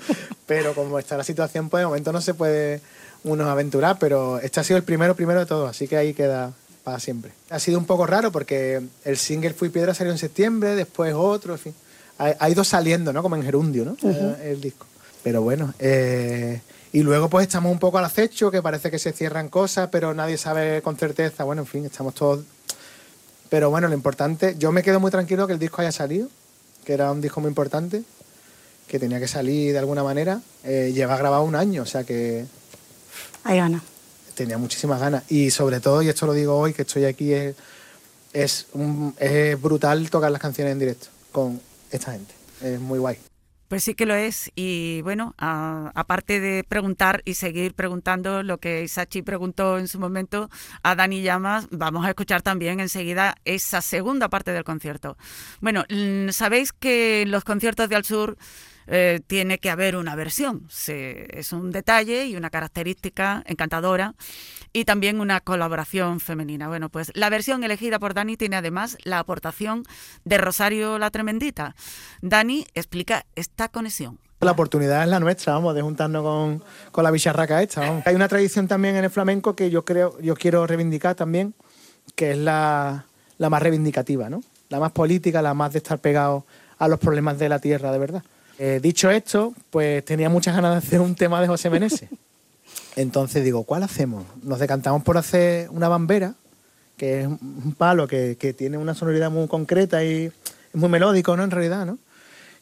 pero 0.46 0.74
como 0.74 0.98
está 0.98 1.16
la 1.16 1.22
situación, 1.24 1.68
pues 1.68 1.82
de 1.82 1.86
momento 1.86 2.12
no 2.12 2.20
se 2.20 2.34
puede 2.34 2.80
uno 3.22 3.48
aventurar, 3.48 3.96
pero 4.00 4.38
este 4.40 4.58
ha 4.60 4.64
sido 4.64 4.76
el 4.76 4.82
primero, 4.82 5.14
primero 5.14 5.38
de 5.40 5.46
todo, 5.46 5.66
así 5.68 5.86
que 5.86 5.96
ahí 5.96 6.14
queda 6.14 6.52
para 6.82 6.98
siempre. 7.00 7.32
Ha 7.50 7.58
sido 7.60 7.78
un 7.78 7.86
poco 7.86 8.06
raro 8.06 8.32
porque 8.32 8.82
el 9.04 9.16
single 9.16 9.54
Fui 9.54 9.68
Piedra 9.68 9.94
salió 9.94 10.12
en 10.12 10.18
septiembre, 10.18 10.74
después 10.74 11.14
otro, 11.14 11.52
en 11.54 11.58
fin. 11.60 11.74
Ha, 12.18 12.34
ha 12.38 12.50
ido 12.50 12.62
saliendo, 12.64 13.12
¿no? 13.12 13.22
Como 13.22 13.36
en 13.36 13.42
gerundio, 13.42 13.84
¿no? 13.84 13.96
El 14.42 14.60
disco. 14.60 14.86
Pero 15.22 15.42
bueno, 15.42 15.72
eh, 15.78 16.60
y 16.92 17.00
luego 17.02 17.28
pues 17.28 17.46
estamos 17.46 17.72
un 17.72 17.78
poco 17.78 17.98
al 17.98 18.04
acecho, 18.04 18.50
que 18.50 18.62
parece 18.62 18.90
que 18.90 18.98
se 18.98 19.12
cierran 19.12 19.48
cosas, 19.48 19.88
pero 19.90 20.14
nadie 20.14 20.36
sabe 20.36 20.80
con 20.82 20.96
certeza. 20.96 21.44
Bueno, 21.44 21.62
en 21.62 21.66
fin, 21.66 21.84
estamos 21.86 22.14
todos... 22.14 22.44
Pero 23.48 23.70
bueno, 23.70 23.88
lo 23.88 23.94
importante, 23.94 24.54
yo 24.58 24.70
me 24.72 24.82
quedo 24.82 25.00
muy 25.00 25.10
tranquilo 25.10 25.46
que 25.46 25.52
el 25.54 25.58
disco 25.58 25.80
haya 25.80 25.92
salido, 25.92 26.28
que 26.84 26.92
era 26.92 27.10
un 27.10 27.20
disco 27.20 27.40
muy 27.40 27.48
importante, 27.48 28.02
que 28.86 28.98
tenía 28.98 29.18
que 29.20 29.28
salir 29.28 29.72
de 29.72 29.78
alguna 29.78 30.02
manera. 30.02 30.40
Eh, 30.64 30.92
lleva 30.94 31.16
grabado 31.16 31.42
un 31.44 31.54
año, 31.54 31.82
o 31.82 31.86
sea 31.86 32.04
que 32.04 32.44
Hay 33.44 33.58
ganas. 33.58 33.82
tenía 34.34 34.58
muchísimas 34.58 35.00
ganas. 35.00 35.22
Y 35.30 35.50
sobre 35.50 35.80
todo, 35.80 36.02
y 36.02 36.08
esto 36.08 36.26
lo 36.26 36.32
digo 36.32 36.56
hoy, 36.58 36.72
que 36.74 36.82
estoy 36.82 37.04
aquí, 37.06 37.32
es, 37.32 37.54
es, 38.32 38.66
un- 38.72 39.14
es 39.18 39.60
brutal 39.60 40.10
tocar 40.10 40.30
las 40.30 40.40
canciones 40.40 40.72
en 40.72 40.78
directo 40.78 41.06
con 41.32 41.60
esta 41.96 42.12
gente. 42.12 42.34
Es 42.62 42.80
muy 42.80 42.98
guay. 42.98 43.18
Pues 43.68 43.82
sí 43.82 43.94
que 43.94 44.06
lo 44.06 44.14
es. 44.14 44.52
Y 44.54 45.02
bueno, 45.02 45.34
aparte 45.38 46.38
de 46.38 46.64
preguntar 46.64 47.22
y 47.24 47.34
seguir 47.34 47.74
preguntando 47.74 48.42
lo 48.42 48.58
que 48.58 48.84
Isachi 48.84 49.22
preguntó 49.22 49.78
en 49.78 49.88
su 49.88 49.98
momento 49.98 50.50
a 50.82 50.94
Dani 50.94 51.22
Llamas, 51.22 51.66
vamos 51.70 52.04
a 52.04 52.10
escuchar 52.10 52.42
también 52.42 52.78
enseguida 52.80 53.34
esa 53.44 53.80
segunda 53.80 54.28
parte 54.28 54.52
del 54.52 54.64
concierto. 54.64 55.16
Bueno, 55.60 55.84
mm, 55.88 56.28
sabéis 56.28 56.72
que 56.72 57.24
los 57.26 57.44
conciertos 57.44 57.88
de 57.88 57.96
Al 57.96 58.04
Sur 58.04 58.36
eh, 58.86 59.20
tiene 59.26 59.58
que 59.58 59.70
haber 59.70 59.96
una 59.96 60.14
versión. 60.14 60.66
Es 60.86 61.52
un 61.52 61.70
detalle 61.70 62.26
y 62.26 62.36
una 62.36 62.50
característica 62.50 63.42
encantadora 63.46 64.14
y 64.72 64.84
también 64.84 65.20
una 65.20 65.40
colaboración 65.40 66.20
femenina. 66.20 66.68
Bueno, 66.68 66.88
pues 66.88 67.12
la 67.14 67.30
versión 67.30 67.64
elegida 67.64 67.98
por 67.98 68.14
Dani 68.14 68.36
tiene 68.36 68.56
además 68.56 68.98
la 69.04 69.18
aportación 69.18 69.84
de 70.24 70.38
Rosario 70.38 70.98
la 70.98 71.10
Tremendita. 71.10 71.74
Dani 72.20 72.66
explica 72.74 73.26
esta 73.34 73.68
conexión. 73.68 74.18
La 74.40 74.50
oportunidad 74.50 75.02
es 75.02 75.08
la 75.08 75.20
nuestra, 75.20 75.54
vamos, 75.54 75.74
de 75.74 75.80
juntarnos 75.80 76.22
con, 76.22 76.62
con 76.92 77.04
la 77.04 77.10
bicharraca 77.10 77.62
esta. 77.62 78.02
Hay 78.04 78.14
una 78.14 78.28
tradición 78.28 78.68
también 78.68 78.96
en 78.96 79.04
el 79.04 79.10
flamenco 79.10 79.56
que 79.56 79.70
yo 79.70 79.84
creo, 79.84 80.20
yo 80.20 80.34
quiero 80.34 80.66
reivindicar 80.66 81.14
también, 81.14 81.54
que 82.14 82.32
es 82.32 82.38
la, 82.38 83.06
la 83.38 83.48
más 83.48 83.62
reivindicativa, 83.62 84.28
¿no? 84.28 84.42
La 84.68 84.80
más 84.80 84.92
política, 84.92 85.40
la 85.40 85.54
más 85.54 85.72
de 85.72 85.78
estar 85.78 85.98
pegado 85.98 86.44
a 86.78 86.88
los 86.88 86.98
problemas 86.98 87.38
de 87.38 87.48
la 87.48 87.58
tierra, 87.58 87.90
de 87.92 87.98
verdad. 87.98 88.22
Eh, 88.58 88.80
dicho 88.82 89.10
esto, 89.10 89.54
pues 89.70 90.04
tenía 90.04 90.28
muchas 90.28 90.54
ganas 90.54 90.72
de 90.72 90.78
hacer 90.78 91.00
un 91.00 91.14
tema 91.14 91.40
de 91.40 91.48
José 91.48 91.70
Meneses. 91.70 92.08
Entonces 92.96 93.42
digo, 93.44 93.64
¿cuál 93.64 93.82
hacemos? 93.82 94.24
Nos 94.42 94.58
decantamos 94.58 95.02
por 95.02 95.18
hacer 95.18 95.68
una 95.70 95.88
bambera, 95.88 96.34
que 96.96 97.22
es 97.22 97.26
un 97.26 97.74
palo 97.76 98.06
que, 98.06 98.36
que 98.38 98.52
tiene 98.52 98.78
una 98.78 98.94
sonoridad 98.94 99.30
muy 99.30 99.48
concreta 99.48 100.04
y 100.04 100.26
es 100.26 100.32
muy 100.74 100.88
melódico, 100.88 101.36
¿no? 101.36 101.42
En 101.42 101.50
realidad, 101.50 101.86
¿no? 101.86 101.98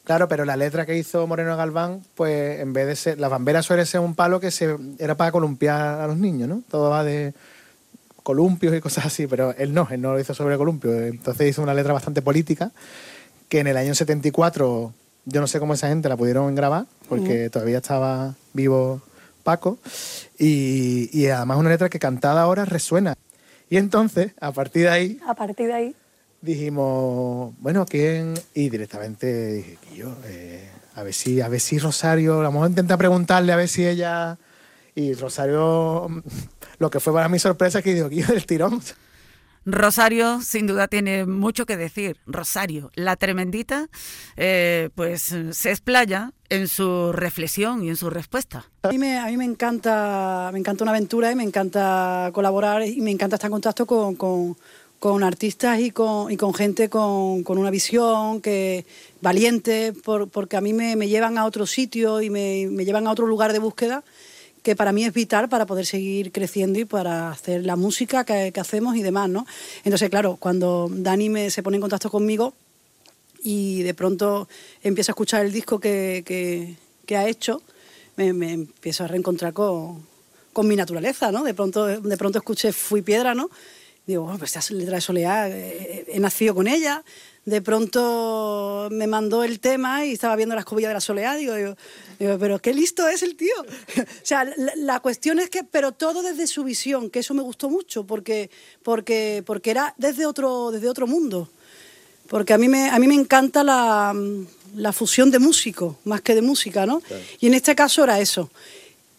Claro, 0.03 0.27
pero 0.27 0.43
la 0.43 0.57
letra 0.57 0.85
que 0.85 0.97
hizo 0.97 1.25
Moreno 1.27 1.55
Galván, 1.55 2.01
pues 2.15 2.59
en 2.59 2.73
vez 2.73 2.87
de 2.87 2.95
ser. 2.95 3.19
La 3.19 3.29
bambera 3.29 3.63
suele 3.63 3.85
ser 3.85 4.01
un 4.01 4.15
palo 4.15 4.39
que 4.39 4.51
se, 4.51 4.75
era 4.99 5.15
para 5.15 5.31
columpiar 5.31 6.01
a 6.01 6.07
los 6.07 6.17
niños, 6.17 6.49
¿no? 6.49 6.61
Todo 6.69 6.89
va 6.89 7.05
de 7.05 7.33
columpios 8.21 8.75
y 8.75 8.81
cosas 8.81 9.05
así, 9.05 9.27
pero 9.27 9.53
él 9.57 9.73
no, 9.73 9.87
él 9.91 10.01
no 10.01 10.13
lo 10.13 10.19
hizo 10.19 10.33
sobre 10.33 10.57
columpios. 10.57 10.93
Entonces 11.03 11.49
hizo 11.49 11.61
una 11.61 11.73
letra 11.73 11.93
bastante 11.93 12.21
política 12.21 12.71
que 13.47 13.59
en 13.59 13.67
el 13.67 13.77
año 13.77 13.95
74, 13.95 14.93
yo 15.25 15.41
no 15.41 15.47
sé 15.47 15.59
cómo 15.59 15.73
esa 15.73 15.87
gente 15.87 16.09
la 16.09 16.17
pudieron 16.17 16.53
grabar, 16.55 16.85
porque 17.09 17.49
todavía 17.49 17.77
estaba 17.77 18.35
vivo 18.53 19.01
Paco, 19.43 19.77
y, 20.37 21.09
y 21.17 21.27
además 21.27 21.57
una 21.57 21.69
letra 21.69 21.89
que 21.89 21.99
cantada 21.99 22.41
ahora 22.41 22.65
resuena. 22.65 23.15
Y 23.69 23.77
entonces, 23.77 24.33
a 24.39 24.51
partir 24.51 24.83
de 24.83 24.89
ahí, 24.89 25.19
A 25.25 25.33
partir 25.33 25.67
de 25.67 25.73
ahí, 25.73 25.95
dijimos, 26.41 27.53
bueno, 27.59 27.85
¿quién? 27.85 28.33
Y 28.53 28.69
directamente 28.69 29.53
dije, 29.53 29.77
yo, 29.95 30.15
eh, 30.25 30.69
a 30.95 31.03
ver 31.03 31.13
si, 31.13 31.41
a 31.41 31.47
ver 31.47 31.59
si 31.59 31.79
Rosario, 31.79 32.41
a 32.41 32.43
lo 32.43 32.51
mejor 32.51 32.69
intenté 32.69 32.97
preguntarle 32.97 33.53
a 33.53 33.55
ver 33.55 33.67
si 33.67 33.85
ella. 33.87 34.37
Y 34.93 35.13
Rosario, 35.13 36.07
lo 36.77 36.89
que 36.91 36.99
fue 36.99 37.13
para 37.13 37.29
mí 37.29 37.39
sorpresa 37.39 37.79
es 37.79 37.83
que 37.83 37.93
digo, 37.93 38.09
yo 38.09 38.27
del 38.27 38.45
tirón. 38.45 38.81
Rosario, 39.65 40.41
sin 40.41 40.67
duda, 40.67 40.87
tiene 40.87 41.25
mucho 41.25 41.65
que 41.65 41.77
decir. 41.77 42.17
Rosario, 42.25 42.91
la 42.95 43.15
tremendita, 43.15 43.87
eh, 44.35 44.89
pues 44.95 45.33
se 45.51 45.69
explaya 45.71 46.31
en 46.49 46.67
su 46.67 47.11
reflexión 47.13 47.83
y 47.83 47.89
en 47.89 47.95
su 47.95 48.09
respuesta. 48.09 48.65
A 48.83 48.89
mí, 48.89 48.97
me, 48.97 49.17
a 49.17 49.25
mí 49.27 49.37
me 49.37 49.45
encanta 49.45 50.49
me 50.51 50.59
encanta 50.59 50.83
una 50.83 50.91
aventura 50.91 51.31
y 51.31 51.35
me 51.35 51.43
encanta 51.43 52.29
colaborar 52.33 52.85
y 52.87 52.99
me 53.01 53.11
encanta 53.11 53.37
estar 53.37 53.47
en 53.47 53.53
contacto 53.53 53.85
con, 53.85 54.15
con- 54.15 54.55
artistas 55.23 55.79
y 55.81 55.91
con, 55.91 56.31
y 56.31 56.37
con 56.37 56.53
gente 56.53 56.87
con, 56.89 57.43
con 57.43 57.57
una 57.57 57.69
visión 57.71 58.39
que 58.41 58.85
valiente, 59.19 59.91
por- 59.91 60.29
porque 60.29 60.55
a 60.55 60.61
mí 60.61 60.71
me, 60.71 60.95
me 60.95 61.09
llevan 61.09 61.37
a 61.37 61.45
otro 61.45 61.65
sitio 61.65 62.21
y 62.21 62.29
me, 62.29 62.67
me 62.69 62.85
llevan 62.85 63.05
a 63.07 63.11
otro 63.11 63.27
lugar 63.27 63.51
de 63.51 63.59
búsqueda 63.59 64.03
que 64.63 64.75
para 64.75 64.91
mí 64.93 65.03
es 65.05 65.13
vital 65.13 65.49
para 65.49 65.65
poder 65.65 65.85
seguir 65.85 66.31
creciendo 66.31 66.79
y 66.79 66.85
para 66.85 67.29
hacer 67.29 67.65
la 67.65 67.75
música 67.75 68.23
que, 68.25 68.51
que 68.53 68.59
hacemos 68.59 68.95
y 68.95 69.03
demás, 69.03 69.29
¿no? 69.29 69.45
Entonces, 69.83 70.09
claro, 70.09 70.37
cuando 70.39 70.89
Dani 70.91 71.29
me, 71.29 71.49
se 71.51 71.61
pone 71.61 71.77
en 71.77 71.81
contacto 71.81 72.09
conmigo, 72.09 72.53
y 73.43 73.83
de 73.83 73.93
pronto 73.93 74.47
empiezo 74.81 75.11
a 75.11 75.13
escuchar 75.13 75.45
el 75.45 75.51
disco 75.51 75.79
que, 75.79 76.23
que- 76.25 76.75
que 77.05 77.17
ha 77.17 77.27
hecho, 77.27 77.61
me, 78.15 78.31
me 78.31 78.53
empiezo 78.53 79.03
a 79.03 79.07
reencontrar 79.07 79.51
con, 79.51 80.07
con 80.53 80.65
mi 80.67 80.77
naturaleza, 80.77 81.31
¿no? 81.33 81.43
De 81.43 81.53
pronto, 81.53 81.85
de 81.85 82.17
pronto 82.17 82.37
escuché 82.39 82.71
Fui 82.71 83.01
Piedra, 83.01 83.35
¿no? 83.35 83.49
Digo, 84.07 84.23
bueno, 84.23 84.39
pues 84.39 84.55
esta 84.55 84.73
letra 84.73 84.95
de 84.95 85.01
Soleá, 85.01 85.49
eh, 85.49 86.05
he 86.07 86.19
nacido 86.21 86.55
con 86.55 86.67
ella. 86.67 87.03
De 87.45 87.61
pronto 87.61 88.87
me 88.89 89.05
mandó 89.05 89.43
el 89.43 89.59
tema 89.59 90.05
y 90.05 90.13
estaba 90.13 90.35
viendo 90.35 90.55
la 90.55 90.61
escobilla 90.61 90.87
de 90.87 90.93
la 90.93 91.01
Soleá, 91.01 91.35
digo, 91.35 91.55
digo, 91.55 91.75
digo, 92.17 92.37
pero 92.39 92.59
qué 92.59 92.73
listo 92.73 93.07
es 93.07 93.21
el 93.21 93.35
tío. 93.35 93.53
o 93.97 94.25
sea, 94.25 94.45
la, 94.45 94.73
la 94.77 94.99
cuestión 95.01 95.39
es 95.39 95.49
que, 95.49 95.63
pero 95.63 95.91
todo 95.91 96.23
desde 96.23 96.47
su 96.47 96.63
visión, 96.63 97.09
que 97.09 97.19
eso 97.19 97.33
me 97.33 97.41
gustó 97.41 97.69
mucho, 97.69 98.05
porque, 98.05 98.49
porque, 98.81 99.43
porque 99.45 99.71
era 99.71 99.93
desde 99.97 100.25
otro, 100.25 100.71
desde 100.71 100.87
otro 100.87 101.05
mundo. 101.05 101.49
Porque 102.27 102.53
a 102.53 102.57
mí 102.57 102.69
me, 102.69 102.89
a 102.89 102.97
mí 102.99 103.07
me 103.07 103.15
encanta 103.15 103.63
la, 103.63 104.15
la 104.75 104.93
fusión 104.93 105.29
de 105.29 105.39
músicos, 105.39 105.97
más 106.05 106.21
que 106.21 106.35
de 106.35 106.41
música, 106.41 106.85
¿no? 106.85 107.01
Y 107.39 107.47
en 107.47 107.53
este 107.53 107.75
caso 107.75 108.03
era 108.03 108.19
eso. 108.19 108.49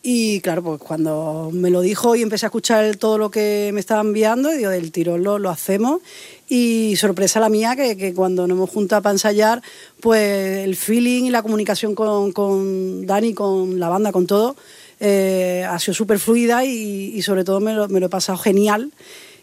Y 0.06 0.42
claro, 0.42 0.62
pues 0.62 0.82
cuando 0.82 1.48
me 1.50 1.70
lo 1.70 1.80
dijo 1.80 2.14
y 2.14 2.20
empecé 2.20 2.44
a 2.44 2.48
escuchar 2.48 2.96
todo 2.96 3.16
lo 3.16 3.30
que 3.30 3.70
me 3.72 3.80
estaba 3.80 4.02
enviando, 4.02 4.50
digo, 4.50 4.68
del 4.68 4.92
tirón 4.92 5.24
lo, 5.24 5.38
lo 5.38 5.48
hacemos. 5.48 6.02
Y 6.46 6.94
sorpresa 6.96 7.40
la 7.40 7.48
mía, 7.48 7.74
que, 7.74 7.96
que 7.96 8.12
cuando 8.12 8.46
nos 8.46 8.54
hemos 8.54 8.68
juntado 8.68 9.00
para 9.00 9.14
ensayar, 9.14 9.62
pues 10.00 10.58
el 10.58 10.76
feeling 10.76 11.24
y 11.24 11.30
la 11.30 11.42
comunicación 11.42 11.94
con, 11.94 12.32
con 12.32 13.06
Dani, 13.06 13.32
con 13.32 13.80
la 13.80 13.88
banda, 13.88 14.12
con 14.12 14.26
todo, 14.26 14.56
eh, 15.00 15.64
ha 15.66 15.78
sido 15.78 15.94
súper 15.94 16.18
fluida 16.18 16.66
y, 16.66 17.12
y 17.14 17.22
sobre 17.22 17.42
todo 17.42 17.60
me 17.60 17.72
lo, 17.72 17.88
me 17.88 17.98
lo 17.98 18.06
he 18.06 18.10
pasado 18.10 18.36
genial. 18.36 18.92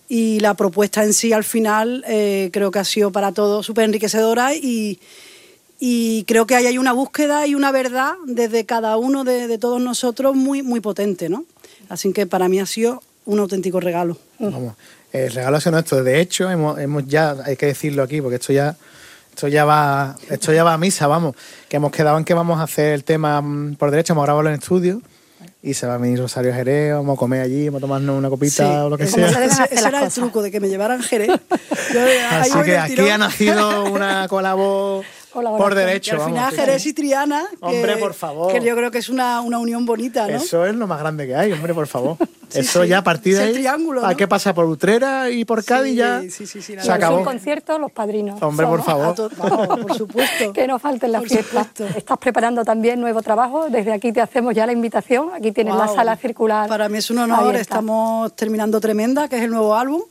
Y 0.09 0.41
la 0.41 0.53
propuesta 0.53 1.03
en 1.03 1.13
sí 1.13 1.33
al 1.33 1.43
final 1.43 2.03
eh, 2.07 2.51
creo 2.53 2.69
que 2.69 2.77
ha 2.77 2.85
sido 2.85 3.11
para 3.11 3.31
todos 3.31 3.65
súper 3.65 3.85
enriquecedora 3.85 4.53
y, 4.53 4.99
y 5.83 6.25
creo 6.25 6.45
que 6.45 6.55
ahí 6.55 6.67
hay 6.67 6.77
una 6.77 6.93
búsqueda 6.93 7.47
y 7.47 7.55
una 7.55 7.71
verdad 7.71 8.13
desde 8.27 8.67
cada 8.67 8.97
uno 8.97 9.23
de, 9.23 9.47
de 9.47 9.57
todos 9.57 9.81
nosotros 9.81 10.35
muy, 10.35 10.61
muy 10.61 10.79
potente, 10.79 11.27
¿no? 11.27 11.43
Así 11.89 12.13
que 12.13 12.27
para 12.27 12.47
mí 12.47 12.59
ha 12.59 12.67
sido 12.67 13.01
un 13.25 13.39
auténtico 13.39 13.79
regalo. 13.79 14.15
Vamos, 14.37 14.75
el 15.11 15.31
regalo 15.31 15.57
ha 15.57 15.59
sido 15.59 15.71
nuestro. 15.71 16.03
De 16.03 16.21
hecho, 16.21 16.51
hemos, 16.51 16.77
hemos 16.77 17.07
ya, 17.07 17.35
hay 17.43 17.55
que 17.55 17.65
decirlo 17.65 18.03
aquí, 18.03 18.21
porque 18.21 18.35
esto 18.35 18.53
ya, 18.53 18.77
esto 19.31 19.47
ya 19.47 19.65
va, 19.65 20.15
esto 20.29 20.53
ya 20.53 20.63
va 20.63 20.73
a 20.75 20.77
misa, 20.77 21.07
vamos. 21.07 21.35
Que 21.67 21.77
hemos 21.77 21.91
quedado 21.91 22.15
en 22.19 22.25
que 22.25 22.35
vamos 22.35 22.59
a 22.59 22.63
hacer 22.63 22.93
el 22.93 23.03
tema 23.03 23.41
mm, 23.41 23.77
por 23.77 23.89
derecho, 23.89 24.13
vamos 24.13 24.25
a 24.25 24.27
grabarlo 24.27 24.51
en 24.51 24.57
estudio. 24.57 25.01
Y 25.63 25.73
se 25.73 25.87
va 25.87 25.95
a 25.95 25.97
venir 25.97 26.19
Rosario 26.19 26.53
Jerez, 26.53 26.93
vamos 26.93 27.17
a 27.17 27.19
comer 27.19 27.41
allí, 27.41 27.69
vamos 27.69 27.79
a 27.79 27.81
tomarnos 27.81 28.17
una 28.17 28.29
copita 28.29 28.67
Sí, 28.67 28.77
o 28.85 28.89
lo 28.89 28.97
que 28.99 29.07
sea. 29.07 29.27
Ese, 29.27 29.63
ese 29.71 29.87
era 29.87 30.03
el 30.03 30.11
truco 30.11 30.43
de 30.43 30.51
que 30.51 30.59
me 30.59 30.69
llevaran 30.69 31.01
Jerez. 31.01 31.29
Así 32.31 32.61
que 32.63 32.77
aquí 32.77 32.95
tirón. 32.95 33.11
ha 33.11 33.17
nacido 33.17 33.85
una 33.85 34.27
colabo 34.29 35.03
por. 35.31 35.71
Y 35.71 35.75
derecho. 35.75 36.11
al 36.13 36.17
vamos, 36.19 36.33
final 36.33 36.51
sí, 36.51 36.57
Jerez 36.57 36.83
sí. 36.83 36.89
y 36.89 36.93
Triana, 36.93 37.45
que, 37.49 37.57
Hombre, 37.65 37.97
por 37.97 38.13
favor. 38.13 38.51
que 38.53 38.61
yo 38.65 38.75
creo 38.75 38.91
que 38.91 38.97
es 38.99 39.09
una, 39.09 39.41
una 39.41 39.57
unión 39.59 39.85
bonita, 39.85 40.27
¿no? 40.27 40.35
Eso 40.37 40.65
es 40.65 40.75
lo 40.75 40.87
más 40.87 40.99
grande 40.99 41.25
que 41.27 41.35
hay, 41.35 41.51
hombre, 41.51 41.73
por 41.73 41.87
favor. 41.87 42.17
Sí, 42.51 42.59
Eso 42.59 42.83
sí. 42.83 42.89
ya 42.89 42.97
a 42.97 43.01
partir 43.05 43.37
de 43.37 43.43
ahí. 43.43 43.53
triángulo, 43.53 44.05
¿A 44.05 44.11
¿no? 44.11 44.17
qué 44.17 44.27
pasa? 44.27 44.53
¿Por 44.53 44.65
Utrera 44.65 45.29
y 45.29 45.45
por 45.45 45.63
Cádiz 45.63 45.91
Sí, 45.91 45.95
ya? 45.95 46.19
sí, 46.23 46.45
sí, 46.45 46.61
sí, 46.61 46.75
se 46.77 46.91
acabó. 46.91 47.19
un 47.19 47.23
concierto, 47.23 47.79
los 47.79 47.93
padrinos. 47.93 48.41
Hombre, 48.41 48.67
por 48.67 48.83
favor. 48.83 49.15
Vamos, 49.37 49.79
por 49.79 49.93
supuesto. 49.97 50.51
Que 50.51 50.67
no 50.67 50.77
falten 50.77 51.13
las 51.13 51.21
Por 51.21 51.29
fiestas. 51.29 51.67
supuesto. 51.67 51.97
Estás 51.97 52.17
preparando 52.17 52.65
también 52.65 52.99
nuevo 52.99 53.21
trabajo. 53.21 53.69
Desde 53.69 53.93
aquí 53.93 54.11
te 54.11 54.19
hacemos 54.19 54.53
ya 54.53 54.65
la 54.65 54.73
invitación. 54.73 55.29
Aquí 55.33 55.53
tienes 55.53 55.75
la 55.75 55.87
sala 55.87 56.17
circular. 56.17 56.67
Para 56.67 56.89
mí 56.89 56.97
es 56.97 57.09
un 57.09 57.19
honor. 57.19 57.39
abierta. 57.39 57.61
Estamos 57.61 58.35
terminando 58.35 58.81
Tremenda, 58.81 59.29
que 59.29 59.37
es 59.37 59.43
el 59.43 59.51
nuevo 59.51 59.73
álbum, 59.73 60.01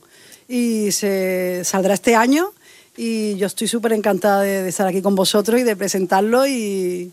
y 0.47 0.91
se 0.93 1.61
saldrá 1.63 1.93
este 1.93 2.15
año. 2.15 2.53
Y 2.97 3.35
yo 3.37 3.47
estoy 3.47 3.67
súper 3.67 3.93
encantada 3.93 4.41
de, 4.41 4.63
de 4.63 4.69
estar 4.69 4.85
aquí 4.87 5.01
con 5.01 5.15
vosotros 5.15 5.59
y 5.59 5.63
de 5.63 5.75
presentarlo 5.75 6.45
y, 6.45 7.11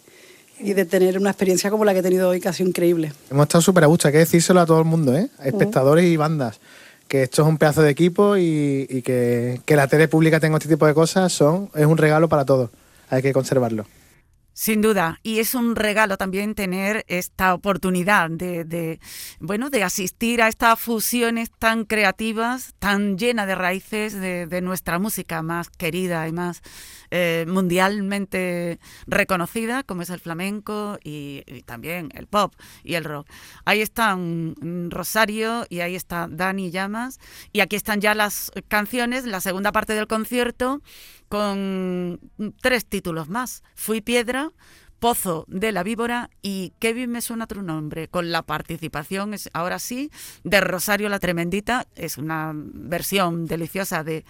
y 0.61 0.73
de 0.73 0.85
tener 0.85 1.19
una 1.19 1.31
experiencia 1.31 1.71
como 1.71 1.85
la 1.85 1.93
que 1.93 2.01
he 2.01 2.03
tenido 2.03 2.29
hoy, 2.29 2.41
que 2.41 2.49
ha 2.49 2.53
sido 2.53 2.69
increíble. 2.69 3.13
Hemos 3.31 3.45
estado 3.45 3.63
súper 3.63 3.85
a 3.85 3.87
gusto, 3.87 4.09
hay 4.09 4.13
que 4.13 4.19
decírselo 4.19 4.61
a 4.61 4.67
todo 4.67 4.81
el 4.81 4.85
mundo, 4.85 5.17
¿eh? 5.17 5.29
Espectadores 5.43 6.05
y 6.05 6.17
bandas. 6.17 6.59
Que 7.07 7.23
esto 7.23 7.43
es 7.43 7.49
un 7.49 7.57
pedazo 7.57 7.83
de 7.83 7.91
equipo 7.91 8.37
y, 8.37 8.87
y 8.91 9.03
que, 9.03 9.61
que 9.65 9.77
la 9.77 9.87
tele 9.87 10.09
pública 10.09 10.41
tenga 10.41 10.59
este 10.59 10.69
tipo 10.69 10.87
de 10.87 10.93
cosas 10.95 11.33
son, 11.33 11.71
es 11.75 11.87
un 11.87 11.97
regalo 11.97 12.29
para 12.29 12.45
todos. 12.45 12.71
Hay 13.09 13.23
que 13.23 13.33
conservarlo. 13.33 13.87
Sin 14.61 14.83
duda, 14.83 15.21
y 15.23 15.39
es 15.39 15.55
un 15.55 15.77
regalo 15.77 16.17
también 16.17 16.57
tener 16.57 17.05
esta 17.07 17.55
oportunidad 17.55 18.29
de, 18.29 18.65
de, 18.65 18.99
bueno, 19.39 19.71
de 19.71 19.85
asistir 19.85 20.43
a 20.43 20.49
estas 20.49 20.81
fusiones 20.81 21.53
tan 21.61 21.85
creativas, 21.85 22.75
tan 22.81 23.17
llenas 23.19 23.47
de 23.47 23.55
raíces 23.55 24.15
de, 24.15 24.49
de 24.49 24.61
nuestra 24.61 24.99
música 24.99 25.43
más 25.43 25.71
querida 25.71 26.27
y 26.27 26.33
más 26.33 26.61
eh, 27.11 27.45
mundialmente 27.49 28.79
reconocida, 29.07 29.83
como 29.83 30.03
es 30.03 30.11
el 30.11 30.21
flamenco 30.21 30.99
y, 31.03 31.43
también 31.67 32.11
el 32.15 32.27
pop 32.27 32.55
y 32.85 32.95
el 32.95 33.05
rock. 33.05 33.29
Ahí 33.65 33.81
están 33.81 34.55
Rosario 34.91 35.67
y 35.69 35.81
ahí 35.81 35.95
está 35.95 36.29
Dani 36.31 36.71
Llamas, 36.71 37.19
y 37.53 37.61
aquí 37.61 37.77
están 37.77 38.01
ya 38.01 38.15
las 38.15 38.51
canciones, 38.69 39.25
la 39.25 39.41
segunda 39.41 39.73
parte 39.73 39.95
del 39.95 40.07
concierto 40.07 40.83
con 41.29 42.21
tres 42.61 42.87
títulos 42.87 43.29
más. 43.29 43.63
Fui 43.75 44.01
piedra, 44.01 44.51
Pozo 44.99 45.45
de 45.47 45.71
la 45.71 45.85
Víbora 45.85 46.29
y 46.43 46.73
bien 46.81 47.11
me 47.11 47.21
suena 47.21 47.47
tu 47.47 47.63
nombre, 47.63 48.09
con 48.09 48.33
la 48.33 48.43
participación, 48.43 49.33
ahora 49.53 49.79
sí, 49.79 50.11
de 50.43 50.61
Rosario 50.61 51.09
la 51.09 51.21
Tremendita. 51.21 51.87
Es 51.95 52.19
una 52.19 52.53
versión 52.55 53.47
deliciosa 53.47 54.03
de 54.03 54.25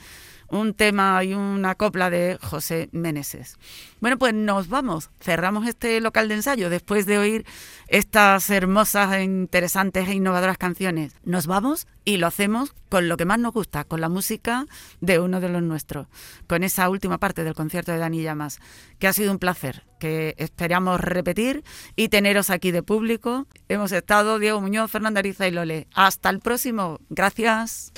un 0.49 0.75
tema 0.75 1.23
y 1.25 1.35
una 1.35 1.75
copla 1.75 2.11
de 2.11 2.39
José 2.43 2.89
Meneses. 2.93 3.57
Bueno, 4.01 4.19
pues 4.19 4.35
nos 4.35 4.69
vamos. 4.69 5.11
Cerramos 5.21 5.67
este 5.67 6.01
local 6.01 6.29
de 6.29 6.37
ensayo 6.37 6.71
después 6.71 7.07
de 7.07 7.19
oír 7.19 7.47
estas 7.89 8.49
hermosas, 8.51 9.13
e 9.15 9.23
interesantes 9.23 10.09
e 10.09 10.15
innovadoras 10.15 10.59
canciones. 10.59 11.15
Nos 11.25 11.47
vamos 11.47 11.87
y 12.05 12.17
lo 12.17 12.27
hacemos 12.27 12.75
con 12.89 13.09
lo 13.09 13.17
que 13.17 13.25
más 13.25 13.39
nos 13.39 13.53
gusta, 13.53 13.85
con 13.85 14.01
la 14.01 14.09
música 14.09 14.67
de 15.01 15.19
uno 15.19 15.41
de 15.41 15.49
los 15.49 15.63
nuestros, 15.63 16.07
con 16.47 16.65
esa 16.65 16.89
última 16.89 17.19
parte 17.19 17.45
del 17.45 17.55
concierto 17.55 17.93
de 17.93 17.99
Dani 17.99 18.23
Llamas, 18.23 18.61
que 18.99 19.09
ha 19.09 19.13
sido 19.13 19.33
un 19.33 19.39
placer, 19.39 19.85
que 20.01 20.35
esperamos 20.39 21.01
repetir 21.01 21.65
y 21.97 22.09
teneros 22.09 22.51
aquí 22.51 22.71
de 22.71 22.83
público. 22.83 23.47
Hemos 23.69 23.93
estado 23.93 24.39
Diego 24.39 24.61
Muñoz, 24.61 24.91
Fernanda 24.91 25.21
Ariza 25.21 25.49
y 25.49 25.51
Lole. 25.51 25.89
Hasta 25.95 26.31
el 26.31 26.41
próximo. 26.41 27.01
Gracias. 27.11 27.93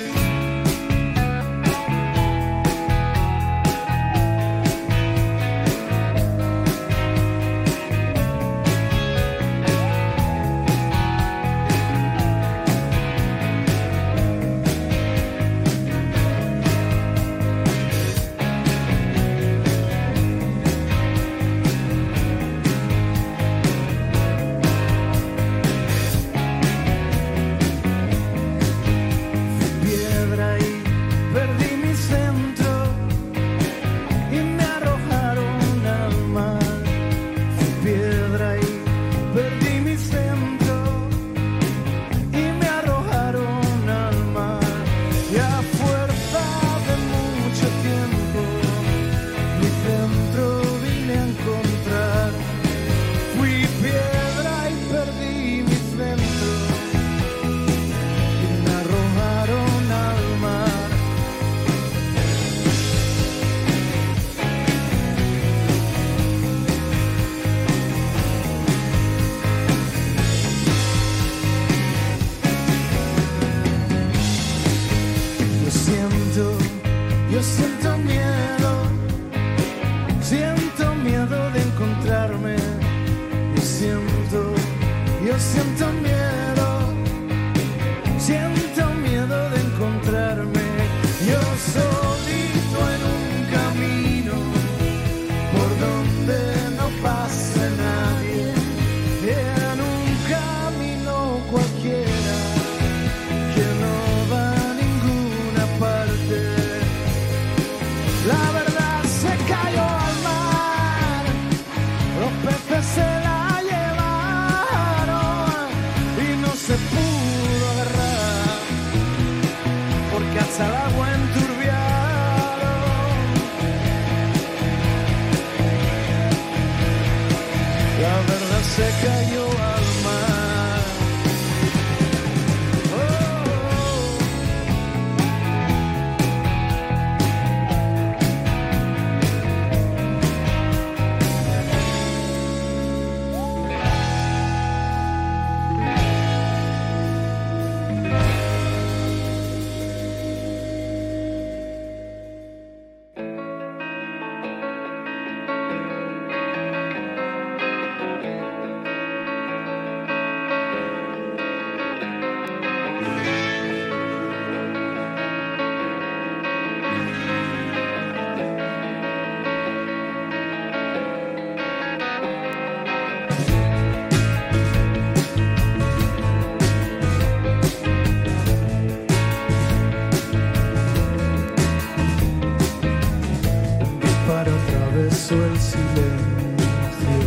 El 185.45 185.59
silencio. 185.59 187.21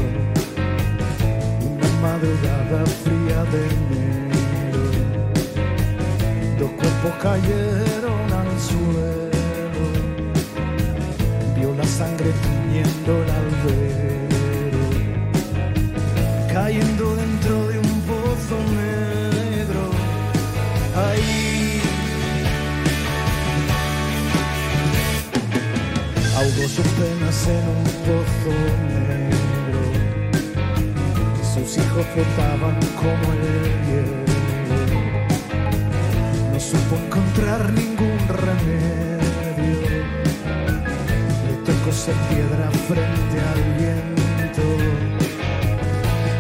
Una 1.72 1.90
madrugada 2.02 2.86
fría 3.04 3.40
de 3.52 3.62
enero. 3.74 4.86
Dos 6.60 6.72
cuerpos 6.72 7.14
cayeron 7.22 8.28
al 8.42 8.52
suelo. 8.60 9.86
Vio 11.56 11.70
la 11.76 11.86
sangre 11.86 12.32
tiñendo 12.44 13.12
el 13.24 13.30
albero. 13.30 13.93
Sus 26.68 26.88
penas 26.88 27.48
en 27.48 27.68
un 27.68 27.84
pozo 28.06 28.54
negro. 28.88 29.82
Sus 31.54 31.78
hijos 31.78 32.06
flotaban 32.14 32.78
como 32.96 33.34
el 33.34 33.48
hielo. 33.86 34.24
No 36.54 36.60
supo 36.60 36.96
encontrar 37.06 37.72
ningún 37.74 38.20
remedio. 38.28 39.90
Le 41.48 41.54
tocó 41.66 41.92
ser 41.92 42.16
piedra 42.30 42.72
frente 42.88 43.36
al 43.52 43.62
viento. 43.78 44.66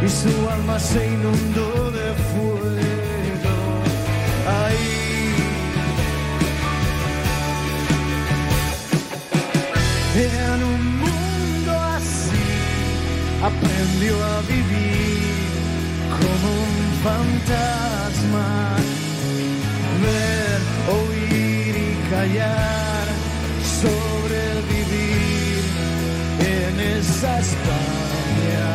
Y 0.05 0.09
su 0.09 0.49
alma 0.49 0.80
se 0.80 1.05
inundó 1.05 1.91
de 1.91 2.13
fuego. 2.32 2.93
Aprendió 13.64 14.24
a 14.24 14.41
vivir 14.41 15.24
como 16.09 16.47
un 16.68 16.78
fantasma, 17.03 18.76
ver, 20.03 20.59
oír 20.99 21.76
y 21.76 22.09
callar, 22.09 23.07
sobrevivir 23.82 25.64
en 26.39 26.80
esa 26.80 27.39
España, 27.39 28.68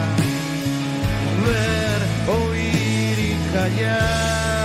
ver, 1.47 2.01
oír 2.41 3.19
y 3.19 3.37
callar. 3.53 4.58